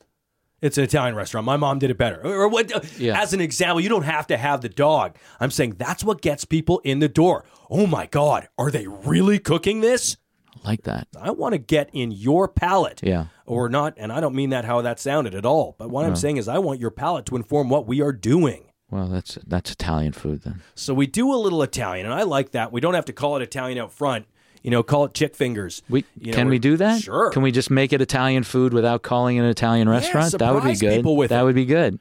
It's 0.65 0.77
an 0.79 0.83
Italian 0.83 1.15
restaurant. 1.15 1.45
My 1.45 1.57
mom 1.57 1.77
did 1.77 1.91
it 1.91 1.97
better. 1.97 2.19
Or 2.25 2.47
what? 2.47 2.99
Yeah. 2.99 3.21
As 3.21 3.33
an 3.33 3.39
example, 3.41 3.81
you 3.81 3.89
don't 3.89 4.03
have 4.03 4.25
to 4.27 4.37
have 4.37 4.61
the 4.61 4.69
dog. 4.69 5.15
I'm 5.39 5.51
saying 5.51 5.75
that's 5.77 6.03
what 6.03 6.21
gets 6.21 6.43
people 6.43 6.79
in 6.83 6.99
the 6.99 7.07
door. 7.07 7.45
Oh 7.69 7.85
my 7.85 8.07
God, 8.07 8.47
are 8.57 8.71
they 8.71 8.87
really 8.87 9.37
cooking 9.37 9.81
this? 9.81 10.17
I 10.55 10.67
like 10.69 10.81
that 10.83 11.07
I 11.21 11.29
want 11.31 11.53
to 11.53 11.59
get 11.59 11.89
in 11.93 12.11
your 12.11 12.47
palate. 12.47 13.01
Yeah. 13.03 13.25
Or 13.45 13.69
not, 13.69 13.93
and 13.97 14.11
I 14.11 14.19
don't 14.19 14.33
mean 14.33 14.49
that 14.49 14.65
how 14.65 14.81
that 14.81 14.99
sounded 14.99 15.35
at 15.35 15.45
all. 15.45 15.75
But 15.77 15.91
what 15.91 16.03
I'm 16.05 16.15
saying 16.15 16.37
is 16.37 16.47
I 16.47 16.57
want 16.57 16.79
your 16.79 16.89
palate 16.89 17.27
to 17.27 17.35
inform 17.35 17.69
what 17.69 17.85
we 17.85 18.01
are 18.01 18.11
doing. 18.11 18.71
well 18.89 19.07
that's 19.07 19.37
that's 19.45 19.71
italian 19.71 20.13
food 20.13 20.41
then 20.43 20.61
So 20.73 20.93
we 20.95 21.05
do 21.05 21.31
a 21.31 21.37
little 21.37 21.61
Italian, 21.61 22.05
and 22.07 22.15
I 22.15 22.23
like 22.23 22.51
that. 22.51 22.71
We 22.71 22.81
don't 22.81 22.95
have 22.95 23.05
to 23.05 23.13
call 23.13 23.35
it 23.37 23.43
Italian 23.43 23.77
out 23.77 23.91
front. 23.91 24.25
You 24.65 24.71
know, 24.71 24.81
call 24.81 25.05
it 25.05 25.13
chick 25.13 25.35
fingers. 25.35 25.83
We 25.89 26.05
You 26.19 26.31
know, 26.31 26.37
can 26.37 26.49
we 26.49 26.57
do 26.57 26.75
that? 26.77 27.03
Sure. 27.03 27.29
Can 27.29 27.43
we 27.43 27.51
just 27.51 27.69
make 27.69 27.93
it 27.93 28.01
Italian 28.01 28.41
food 28.41 28.73
without 28.73 29.03
calling 29.03 29.37
it 29.37 29.41
an 29.41 29.45
Italian 29.45 29.87
restaurant? 29.87 30.31
that 30.39 30.53
would 30.55 30.63
be 30.63 30.73
good. 30.73 30.95
people 30.95 31.15
with 31.15 31.29
that 31.29 31.41
it. 31.41 31.43
would 31.43 31.53
be 31.53 31.65
good. 31.65 31.99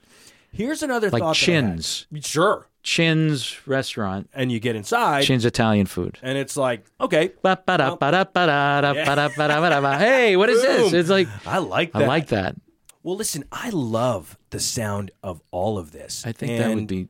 Here's 0.50 0.82
another 0.82 1.10
Like 1.10 1.20
thought. 1.20 1.36
that 1.36 1.50
I 1.50 1.52
had. 1.52 1.62
Chins. 1.74 2.06
Sure. 2.22 2.66
Chin's 2.82 3.58
restaurant. 3.66 4.30
And 4.32 4.50
you 4.50 4.60
get 4.60 4.76
inside, 4.76 5.24
Chin's 5.24 5.44
Italian 5.44 5.84
food. 5.84 6.18
and 6.22 6.38
it's 6.38 6.56
like, 6.56 6.86
okay, 6.98 7.32
Hey, 9.98 10.34
what 10.34 10.48
is 10.48 10.62
this? 10.62 10.94
It's 10.94 11.10
like 11.10 11.28
I 11.46 11.58
like 11.58 11.92
that. 11.92 12.02
I 12.02 12.06
like 12.06 12.28
that. 12.28 12.56
Well, 13.02 13.16
listen, 13.16 13.44
I 13.52 13.68
love 13.68 14.38
the 14.48 14.60
sound 14.60 15.10
of 15.22 15.42
all 15.50 15.76
of 15.76 15.92
this. 15.92 16.24
I 16.26 16.32
think 16.32 16.56
that 16.56 16.74
would 16.74 16.86
be. 16.86 17.08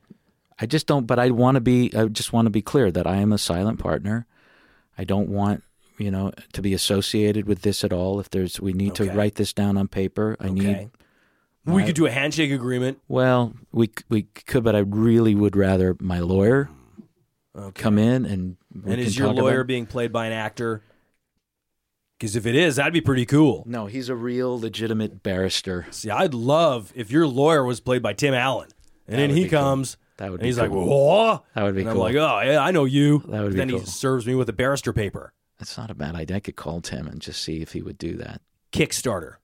I 0.59 0.67
just 0.67 0.89
don't. 0.89 1.07
But 1.07 1.21
I 1.21 1.31
want 1.31 1.55
to 1.55 1.61
be. 1.61 1.95
I 1.97 2.07
just 2.07 2.33
want 2.33 2.47
to 2.47 2.51
be 2.51 2.63
clear 2.63 2.91
that 2.91 3.07
I 3.07 3.19
am 3.19 3.33
a 3.33 3.39
silent 3.39 3.79
partner. 3.79 4.27
I 4.99 5.05
don't 5.05 5.29
want 5.29 5.63
you 5.99 6.11
know 6.11 6.33
to 6.53 6.63
be 6.63 6.75
associated 6.75 7.47
with 7.47 7.63
this 7.63 7.85
at 7.85 7.93
all. 7.93 8.19
If 8.21 8.31
there's, 8.31 8.61
we 8.61 8.73
need 8.73 8.93
Okay. 8.93 9.07
to 9.11 9.13
write 9.17 9.35
this 9.37 9.53
down 9.53 9.77
on 9.77 9.89
paper. 9.89 10.37
I 10.41 10.47
Okay. 10.49 10.53
need. 10.53 10.91
We 11.67 11.83
could 11.85 11.95
do 11.95 12.05
a 12.07 12.11
handshake 12.11 12.51
agreement. 12.51 12.99
Well, 13.09 13.55
we 13.73 13.91
we 14.11 14.23
could, 14.25 14.65
but 14.65 14.77
I 14.77 14.81
really 14.81 15.35
would 15.35 15.57
rather 15.57 15.97
my 16.01 16.19
lawyer 16.21 16.69
come 17.75 17.99
in 17.99 18.25
and. 18.27 18.57
And 18.85 19.01
is 19.01 19.17
your 19.17 19.33
lawyer 19.33 19.65
being 19.65 19.87
played 19.87 20.13
by 20.13 20.27
an 20.27 20.33
actor? 20.33 20.83
Because 22.19 22.37
if 22.37 22.47
it 22.47 22.55
is, 22.55 22.77
that'd 22.77 22.93
be 22.93 23.01
pretty 23.01 23.27
cool. 23.27 23.65
No, 23.67 23.87
he's 23.87 24.09
a 24.09 24.15
real 24.15 24.59
legitimate 24.59 25.23
barrister. 25.23 25.87
See, 25.91 26.11
I'd 26.11 26.33
love 26.35 26.93
if 26.95 27.11
your 27.11 27.27
lawyer 27.27 27.65
was 27.65 27.81
played 27.81 28.03
by 28.03 28.13
Tim 28.13 28.35
Allen, 28.35 28.69
and 29.07 29.19
That 29.19 29.29
then 29.29 29.37
he 29.37 29.49
comes. 29.49 29.97
cool. 29.97 30.04
That 30.19 30.31
would 30.31 30.41
and 30.41 30.43
be 30.43 30.47
he's 30.47 30.59
like, 30.59 30.71
cool. 30.71 30.87
"Whoa!" 30.87 31.45
That 31.55 31.63
would 31.65 31.75
be 31.75 31.81
and 31.81 31.91
I'm 31.91 31.97
cool. 31.97 32.05
like, 32.05 32.15
"Oh, 32.15 32.41
yeah, 32.45 32.61
I 32.61 32.71
know 32.71 32.85
you." 32.85 33.19
That 33.29 33.43
would 33.43 33.53
be 33.53 33.59
cool. 33.59 33.67
then 33.67 33.69
he 33.69 33.79
serves 33.81 34.27
me 34.27 34.35
with 34.35 34.49
a 34.49 34.53
barrister 34.53 34.93
paper. 34.93 35.33
That's 35.59 35.77
not 35.77 35.91
a 35.91 35.95
bad 35.95 36.15
idea. 36.15 36.37
I 36.37 36.41
could 36.41 36.57
call 36.57 36.81
Tim 36.81 37.07
and 37.07 37.21
just 37.21 37.43
see 37.43 37.61
if 37.63 37.73
he 37.73 37.83
would 37.83 37.99
do 37.99 38.17
that. 38.19 38.41
Kickstarter. 38.73 39.37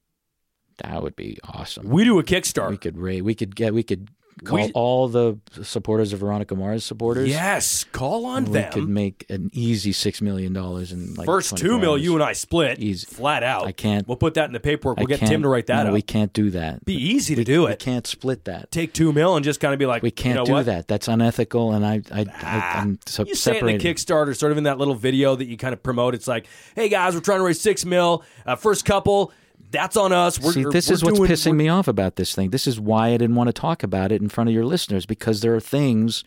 That 0.78 1.02
would 1.02 1.16
be 1.16 1.38
awesome. 1.44 1.88
We 1.88 2.04
do 2.04 2.18
a 2.18 2.22
Kickstarter. 2.24 2.70
We 2.70 2.76
could 2.78 2.98
ra- 2.98 3.18
we 3.22 3.34
could 3.34 3.54
get 3.56 3.74
we 3.74 3.82
could 3.82 4.10
call 4.44 4.58
We- 4.58 4.72
all 4.72 5.08
the 5.08 5.38
supporters 5.62 6.12
of 6.12 6.20
Veronica 6.20 6.54
Mars 6.54 6.84
supporters. 6.84 7.28
Yes, 7.28 7.84
call 7.92 8.24
on 8.26 8.44
we 8.46 8.52
them. 8.52 8.70
We 8.74 8.80
could 8.80 8.88
make 8.88 9.26
an 9.28 9.50
easy 9.52 9.92
six 9.92 10.20
million 10.20 10.52
dollars 10.52 10.92
in 10.92 11.14
like 11.14 11.26
First 11.26 11.56
two 11.56 11.78
mil, 11.78 11.92
hours. 11.92 12.02
you 12.02 12.14
and 12.14 12.22
I 12.22 12.32
split 12.32 12.78
Easy. 12.78 13.06
flat 13.06 13.42
out. 13.42 13.66
I 13.66 13.72
can't- 13.72 14.06
We'll 14.08 14.16
put 14.16 14.34
that 14.34 14.46
in 14.46 14.52
the 14.52 14.60
paperwork. 14.60 14.98
We'll 14.98 15.06
get 15.06 15.20
Tim 15.20 15.42
to 15.42 15.48
write 15.48 15.66
that 15.66 15.82
no, 15.84 15.88
up. 15.90 15.94
We 15.94 16.02
can't 16.02 16.32
do 16.32 16.50
that. 16.50 16.84
Be 16.84 16.94
easy 16.94 17.34
to 17.34 17.44
do 17.44 17.66
it. 17.66 17.70
We 17.70 17.76
can't 17.76 18.06
split 18.06 18.44
that. 18.46 18.70
Take 18.70 18.92
two 18.92 19.12
mil 19.12 19.36
and 19.36 19.44
just 19.44 19.60
kind 19.60 19.72
of 19.72 19.78
be 19.78 19.86
like, 19.86 20.02
We 20.02 20.10
can't 20.10 20.30
you 20.34 20.40
know 20.40 20.44
do 20.46 20.52
what? 20.52 20.66
that. 20.66 20.88
That's 20.88 21.08
unethical, 21.08 21.72
and 21.72 21.84
I 21.86 22.02
I, 22.12 22.26
Ah, 22.32 22.78
I 22.78 22.80
I'm 22.80 22.98
so 23.06 23.24
you 23.24 23.34
say 23.34 23.56
it 23.58 23.62
in 23.64 23.78
the. 23.78 23.84
Kickstarter, 23.84 24.36
sort 24.36 24.52
of 24.52 24.58
in 24.58 24.64
that 24.64 24.78
little 24.78 24.94
video 24.94 25.34
that 25.36 25.46
you 25.46 25.56
kind 25.56 25.72
of 25.72 25.82
promote. 25.82 26.14
It's 26.14 26.26
like, 26.28 26.46
hey 26.74 26.88
guys, 26.88 27.14
we're 27.14 27.20
trying 27.20 27.38
to 27.40 27.44
raise 27.44 27.60
six 27.60 27.84
mil. 27.84 28.24
Uh, 28.46 28.56
first 28.56 28.84
couple, 28.84 29.32
that's 29.70 29.96
on 29.96 30.12
us. 30.12 30.40
We're, 30.40 30.52
See, 30.52 30.64
this 30.64 30.90
is 30.90 31.04
what's 31.04 31.18
doing- 31.18 31.30
pissing 31.30 31.56
me 31.56 31.68
off 31.68 31.88
about 31.88 32.16
this 32.16 32.34
thing. 32.34 32.50
This 32.50 32.66
is 32.66 32.80
why 32.80 33.08
I 33.08 33.16
didn't 33.16 33.36
want 33.36 33.48
to 33.48 33.52
talk 33.52 33.82
about 33.82 34.12
it 34.12 34.20
in 34.20 34.28
front 34.28 34.48
of 34.48 34.54
your 34.54 34.64
listeners 34.64 35.06
because 35.06 35.40
there 35.40 35.54
are 35.54 35.60
things 35.60 36.24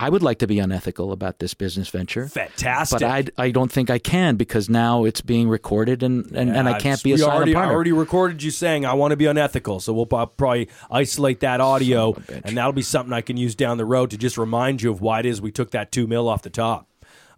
I 0.00 0.08
would 0.08 0.22
like 0.22 0.38
to 0.40 0.46
be 0.46 0.58
unethical 0.58 1.12
about 1.12 1.38
this 1.38 1.54
business 1.54 1.88
venture. 1.88 2.26
Fantastic. 2.26 3.00
But 3.00 3.04
I, 3.38 3.44
I 3.44 3.50
don't 3.50 3.70
think 3.70 3.88
I 3.88 3.98
can 3.98 4.36
because 4.36 4.68
now 4.68 5.04
it's 5.04 5.20
being 5.20 5.48
recorded 5.48 6.02
and, 6.02 6.26
and, 6.32 6.50
and 6.50 6.68
I 6.68 6.78
can't 6.78 7.02
be 7.02 7.12
a 7.12 7.18
silent 7.18 7.36
already, 7.36 7.54
I 7.54 7.66
already 7.66 7.92
recorded 7.92 8.42
you 8.42 8.50
saying 8.50 8.84
I 8.84 8.94
want 8.94 9.12
to 9.12 9.16
be 9.16 9.26
unethical, 9.26 9.80
so 9.80 9.92
we'll 9.92 10.06
probably 10.06 10.68
isolate 10.90 11.40
that 11.40 11.60
audio, 11.60 12.14
and 12.44 12.56
that'll 12.56 12.72
be 12.72 12.82
something 12.82 13.12
I 13.12 13.20
can 13.20 13.36
use 13.36 13.54
down 13.54 13.78
the 13.78 13.84
road 13.84 14.10
to 14.10 14.18
just 14.18 14.36
remind 14.38 14.82
you 14.82 14.90
of 14.90 15.00
why 15.00 15.20
it 15.20 15.26
is 15.26 15.40
we 15.40 15.52
took 15.52 15.70
that 15.70 15.92
two 15.92 16.06
mil 16.06 16.28
off 16.28 16.42
the 16.42 16.50
top. 16.50 16.88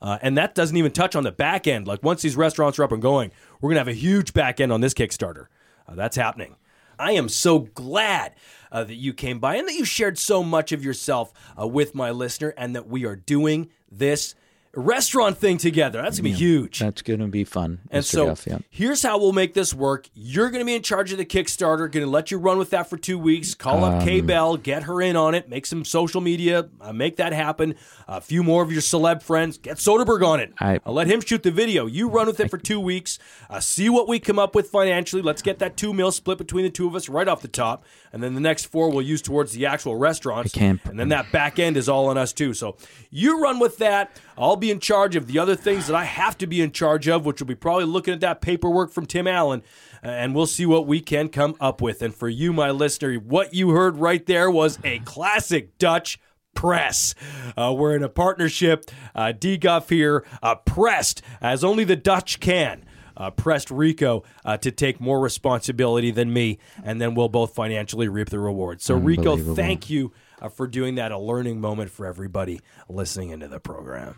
Uh, 0.01 0.19
and 0.21 0.37
that 0.37 0.55
doesn't 0.55 0.77
even 0.77 0.93
touch 0.93 1.17
on 1.17 1.23
the 1.25 1.33
back 1.33 1.67
end. 1.67 1.87
Like 1.87 2.03
once 2.03 2.21
these 2.21 2.37
restaurants 2.37 2.79
are 2.79 2.85
up 2.85 2.93
and 2.93 3.01
going, 3.01 3.31
we're 3.64 3.70
gonna 3.70 3.81
have 3.81 3.88
a 3.88 3.94
huge 3.94 4.35
back 4.35 4.61
end 4.61 4.70
on 4.70 4.83
this 4.83 4.92
Kickstarter. 4.92 5.46
Uh, 5.88 5.94
that's 5.94 6.16
happening. 6.16 6.57
I 6.98 7.12
am 7.12 7.31
so 7.31 7.61
glad 7.61 8.35
uh, 8.70 8.85
that 8.85 8.96
you 8.96 9.14
came 9.14 9.38
by 9.38 9.57
and 9.57 9.66
that 9.66 9.72
you 9.72 9.87
shared 9.87 10.18
so 10.18 10.42
much 10.42 10.70
of 10.70 10.85
yourself 10.85 11.33
uh, 11.59 11.66
with 11.66 11.94
my 11.94 12.11
listener, 12.11 12.53
and 12.59 12.77
that 12.77 12.88
we 12.88 13.07
are 13.07 13.16
doing 13.16 13.70
this 13.90 14.35
restaurant 14.77 15.39
thing 15.39 15.59
together. 15.59 16.03
That's 16.03 16.19
gonna 16.19 16.31
be 16.31 16.33
huge. 16.35 16.79
That's 16.79 17.03
going 17.03 17.21
to 17.21 17.27
be 17.29 17.45
fun. 17.45 17.81
And 17.91 18.03
Mr. 18.05 18.09
so 18.09 18.27
Guff, 18.27 18.47
yeah. 18.47 18.59
here's 18.71 19.03
how 19.03 19.19
we'll 19.19 19.33
make 19.33 19.55
this 19.55 19.73
work. 19.75 20.09
You're 20.15 20.51
going 20.51 20.61
to 20.61 20.65
be 20.67 20.75
in 20.75 20.83
charge 20.83 21.13
of 21.13 21.19
the 21.19 21.25
Kickstarter. 21.25 21.91
To 21.91 22.07
let 22.07 22.31
you 22.31 22.39
run 22.39 22.59
with 22.59 22.71
that 22.71 22.91
for 22.91 22.97
two 22.97 23.19
weeks. 23.19 23.55
Call 23.55 23.85
up 23.85 24.01
Um, 24.01 24.05
K 24.05 24.21
Bell, 24.21 24.57
get 24.57 24.85
her 24.85 25.01
in 25.01 25.17
on 25.17 25.35
it, 25.35 25.49
make 25.49 25.65
some 25.67 25.85
social 25.85 26.21
media, 26.21 26.69
uh, 26.81 26.93
make 26.93 27.17
that 27.17 27.33
happen. 27.33 27.75
A 28.09 28.21
few 28.21 28.43
more 28.43 28.63
of 28.63 28.73
your 28.73 28.83
celeb 28.83 29.23
friends, 29.23 29.57
get 29.59 29.77
Soderbergh 29.77 30.27
on 30.27 30.41
it. 30.41 30.53
I- 30.61 30.81
I'll 30.85 30.93
let 30.93 31.07
him 31.07 31.21
shoot 31.21 31.43
the 31.43 31.51
video. 31.51 31.87
You 31.87 32.09
run 32.09 32.27
with 32.27 32.41
it 32.41 32.51
for 32.51 32.59
two 32.59 32.81
weeks. 32.81 33.19
Uh, 33.49 33.61
see 33.61 33.89
what 33.89 34.09
we 34.09 34.19
come 34.19 34.39
up 34.39 34.55
with 34.55 34.69
financially. 34.71 35.23
Let's 35.23 35.41
get 35.43 35.59
that 35.61 35.77
two 35.77 35.93
mil 35.95 36.11
split 36.11 36.37
between 36.39 36.65
the 36.65 36.71
two 36.71 36.87
of 36.87 36.95
us 36.95 37.09
right 37.09 37.29
off 37.29 37.41
the 37.43 37.49
top, 37.49 37.85
and 38.13 38.23
then 38.23 38.35
the 38.35 38.41
next 38.41 38.67
four 38.67 38.91
we'll 38.91 39.03
use 39.03 39.23
towards 39.23 39.53
the 39.53 39.67
actual 39.67 39.97
restaurants. 39.97 40.55
I 40.55 40.59
can't- 40.59 40.81
And 40.85 40.99
then 40.99 41.09
that 41.11 41.31
back 41.33 41.59
end 41.59 41.77
is 41.77 41.89
all 41.89 42.07
on 42.09 42.19
us 42.19 42.33
too. 42.33 42.53
So 42.55 42.77
you 43.11 43.41
run 43.41 43.59
with 43.59 43.79
that. 43.79 44.11
I'll 44.37 44.57
be 44.57 44.63
in 44.70 44.81
charge 44.81 45.16
of 45.16 45.27
the 45.27 45.38
other 45.38 45.57
things 45.57 45.87
that 45.87 45.96
I 45.96 46.05
have 46.05 46.37
to 46.38 46.46
be 46.46 46.61
in 46.61 46.72
charge 46.72 47.09
of, 47.09 47.24
which 47.24 47.40
will 47.40 47.46
be 47.46 47.55
probably 47.55 47.85
looking 47.85 48.14
at 48.14 48.20
that 48.20 48.40
paperwork 48.40 48.90
from 48.92 49.07
Tim 49.07 49.27
Allen, 49.27 49.62
uh, 50.03 50.09
and 50.09 50.35
we'll 50.35 50.46
see 50.46 50.66
what 50.66 50.87
we 50.87 51.00
can 51.00 51.29
come 51.29 51.55
up 51.61 51.81
with. 51.81 52.03
And 52.03 52.14
for 52.14 52.29
you, 52.29 52.53
my 52.53 52.70
listener, 52.70 53.14
what 53.16 53.55
you 53.55 53.70
heard 53.70 53.96
right 53.96 54.24
there 54.24 54.50
was 54.50 54.79
a 54.85 54.98
classic 55.00 55.79
Dutch 55.79 56.18
press. 56.55 57.14
Uh, 57.57 57.74
we're 57.77 57.96
in 57.96 58.03
a 58.03 58.09
partnership. 58.09 58.90
Uh, 59.14 59.33
D 59.33 59.57
Guff 59.57 59.88
here, 59.88 60.24
uh, 60.42 60.55
pressed 60.55 61.22
as 61.40 61.64
only 61.64 61.85
the 61.85 61.96
Dutch 61.96 62.40
can. 62.40 62.85
Uh, 63.16 63.31
pressed 63.31 63.70
Rico 63.70 64.24
uh, 64.44 64.57
to 64.57 64.72
take 64.72 65.00
more 65.00 65.20
responsibility 65.20 66.11
than 66.11 66.33
me, 66.33 66.59
and 66.83 67.00
then 67.00 67.14
we'll 67.14 67.29
both 67.29 67.55
financially 67.55 68.09
reap 68.09 68.29
the 68.29 68.40
rewards. 68.40 68.83
So, 68.83 68.96
Rico, 68.96 69.37
thank 69.37 69.88
you 69.88 70.12
uh, 70.42 70.48
for 70.48 70.66
doing 70.66 70.96
that. 70.96 71.12
A 71.12 71.18
learning 71.18 71.61
moment 71.61 71.92
for 71.92 72.07
everybody 72.07 72.61
listening 72.88 73.31
into 73.31 73.46
the 73.46 73.61
program. 73.61 74.16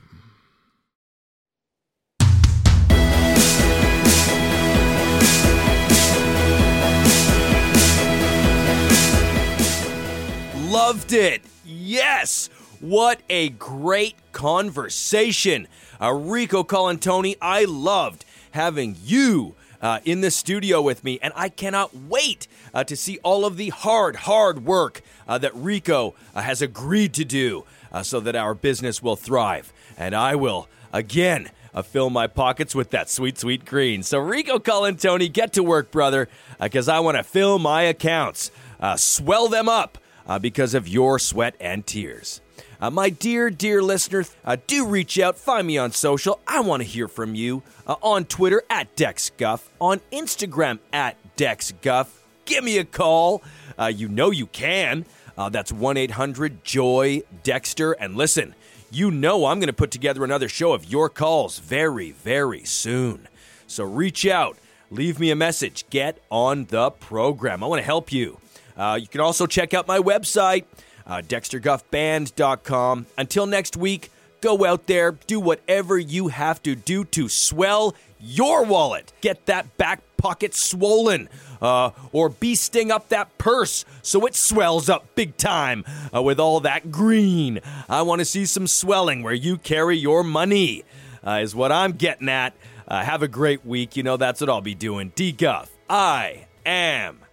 Loved 10.66 11.12
it. 11.12 11.42
Yes. 11.64 12.48
What 12.81 13.20
a 13.31 13.50
great 13.50 14.16
conversation. 14.33 15.68
Uh, 16.02 16.12
Rico 16.12 16.64
Colantoni, 16.64 17.37
I 17.40 17.64
loved 17.66 18.24
having 18.50 18.96
you 19.00 19.55
uh, 19.81 20.00
in 20.05 20.22
the 20.22 20.31
studio 20.33 20.83
with 20.83 21.05
me, 21.05 21.20
and 21.22 21.33
I 21.37 21.50
cannot 21.50 21.94
wait 21.94 22.48
uh, 22.74 22.83
to 22.83 22.96
see 22.96 23.18
all 23.22 23.44
of 23.44 23.57
the 23.57 23.68
hard, 23.68 24.16
hard 24.16 24.64
work 24.64 25.02
uh, 25.29 25.38
that 25.38 25.55
Rico 25.55 26.16
uh, 26.35 26.42
has 26.42 26.61
agreed 26.61 27.14
to 27.14 27.24
do 27.24 27.64
uh, 27.92 28.02
so 28.02 28.18
that 28.18 28.35
our 28.35 28.52
business 28.52 29.00
will 29.00 29.16
thrive. 29.16 29.72
And 29.96 30.16
I 30.16 30.35
will, 30.35 30.68
again, 30.92 31.48
uh, 31.74 31.83
fill 31.83 32.11
my 32.11 32.26
pockets 32.26 32.74
with 32.74 32.90
that 32.90 33.09
sweet, 33.09 33.38
sweet 33.38 33.64
green. 33.64 34.02
So, 34.02 34.18
Rico 34.18 34.59
Colantoni, 34.59 35.33
get 35.33 35.52
to 35.52 35.62
work, 35.62 35.92
brother, 35.92 36.29
because 36.61 36.88
I 36.88 36.98
want 36.98 37.18
to 37.18 37.22
fill 37.22 37.61
my 37.61 37.83
accounts, 37.83 38.50
swell 38.96 39.48
them 39.48 39.68
up 39.68 39.98
uh, 40.27 40.39
because 40.39 40.75
of 40.75 40.89
your 40.89 41.19
sweat 41.19 41.55
and 41.61 41.87
tears. 41.87 42.41
Uh, 42.81 42.91
my 42.91 43.09
dear, 43.09 43.49
dear 43.49 43.83
listener, 43.83 44.25
uh, 44.45 44.57
do 44.67 44.87
reach 44.87 45.19
out. 45.19 45.39
Find 45.39 45.67
me 45.67 45.79
on 45.79 45.93
social. 45.93 46.41
I 46.47 46.61
want 46.61 46.83
to 46.83 46.89
hear 46.89 47.09
from 47.09 47.35
you 47.35 47.62
uh, 47.87 47.97
on 48.03 48.27
Twitter 48.27 48.62
at 48.69 48.95
DexGuff, 48.97 49.62
on 49.81 50.01
Instagram 50.12 50.79
at 50.93 51.17
DexGuff. 51.37 52.09
Give 52.45 52.62
me 52.62 52.79
a 52.79 52.85
call. 52.85 53.43
Uh, 53.79 53.87
you 53.87 54.09
know 54.09 54.31
you 54.31 54.47
can. 54.47 55.07
Uh, 55.39 55.49
that's 55.49 55.73
1 55.73 55.97
800 55.97 56.65
Joy 56.65 57.23
Dexter. 57.43 57.93
And 57.93 58.17
listen, 58.17 58.55
you 58.91 59.11
know 59.11 59.47
I'm 59.47 59.59
going 59.59 59.69
to 59.69 59.73
put 59.73 59.91
together 59.91 60.25
another 60.25 60.49
show 60.49 60.73
of 60.73 60.85
your 60.85 61.09
calls 61.09 61.59
very, 61.59 62.12
very 62.12 62.65
soon. 62.65 63.29
So 63.67 63.85
reach 63.85 64.27
out, 64.27 64.59
leave 64.91 65.19
me 65.19 65.31
a 65.31 65.37
message, 65.37 65.85
get 65.91 66.19
on 66.31 66.67
the 66.67 66.91
program. 66.91 67.65
I 67.65 67.67
want 67.67 67.81
to 67.81 67.87
help 67.87 68.12
you. 68.12 68.39
Uh, 68.77 68.99
you 69.01 69.07
can 69.07 69.21
also 69.21 69.47
check 69.47 69.75
out 69.75 69.87
my 69.87 69.99
website, 69.99 70.65
uh, 71.07 71.23
DexterGuffBand.com. 71.23 73.07
Until 73.17 73.47
next 73.47 73.77
week, 73.77 74.11
go 74.41 74.65
out 74.65 74.87
there, 74.87 75.12
do 75.27 75.41
whatever 75.41 75.99
you 75.99 76.29
have 76.29 76.62
to 76.62 76.75
do 76.75 77.05
to 77.05 77.29
swell 77.29 77.95
your 78.21 78.65
wallet. 78.65 79.12
Get 79.21 79.47
that 79.47 79.77
back 79.77 80.01
pocket 80.17 80.55
swollen, 80.55 81.29
uh, 81.61 81.91
or 82.12 82.29
bee 82.29 82.55
sting 82.55 82.91
up 82.91 83.09
that 83.11 83.37
purse 83.39 83.85
so 84.03 84.27
it 84.27 84.35
swells 84.35 84.89
up 84.89 85.07
big 85.15 85.37
time 85.37 85.85
uh, 86.15 86.23
with 86.23 86.41
all 86.41 86.61
that 86.61 86.91
green. 86.91 87.61
I 87.89 88.03
want 88.03 88.21
to 88.21 88.25
see 88.25 88.47
some 88.47 88.67
swelling 88.67 89.23
where 89.23 89.35
you 89.35 89.59
carry 89.59 89.97
your 89.97 90.25
money, 90.25 90.85
uh, 91.27 91.41
is 91.43 91.55
what 91.55 91.71
I'm 91.71 91.93
getting 91.93 92.29
at. 92.29 92.55
Uh, 92.89 93.03
have 93.03 93.23
a 93.23 93.29
great 93.29 93.65
week. 93.67 93.97
You 93.97 94.03
know 94.03 94.17
that's 94.17 94.41
what 94.41 94.49
I'll 94.49 94.61
be 94.61 94.75
doing. 94.75 95.12
D 95.15 95.33
Guff, 95.33 95.71
I 95.89 96.47
am 96.65 97.26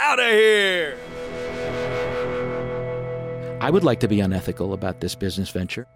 out 0.00 0.18
of 0.18 0.30
here. 0.30 0.96
I 3.60 3.70
would 3.70 3.84
like 3.84 4.00
to 4.00 4.08
be 4.08 4.20
unethical 4.20 4.72
about 4.72 5.00
this 5.00 5.14
business 5.14 5.50
venture. 5.50 5.86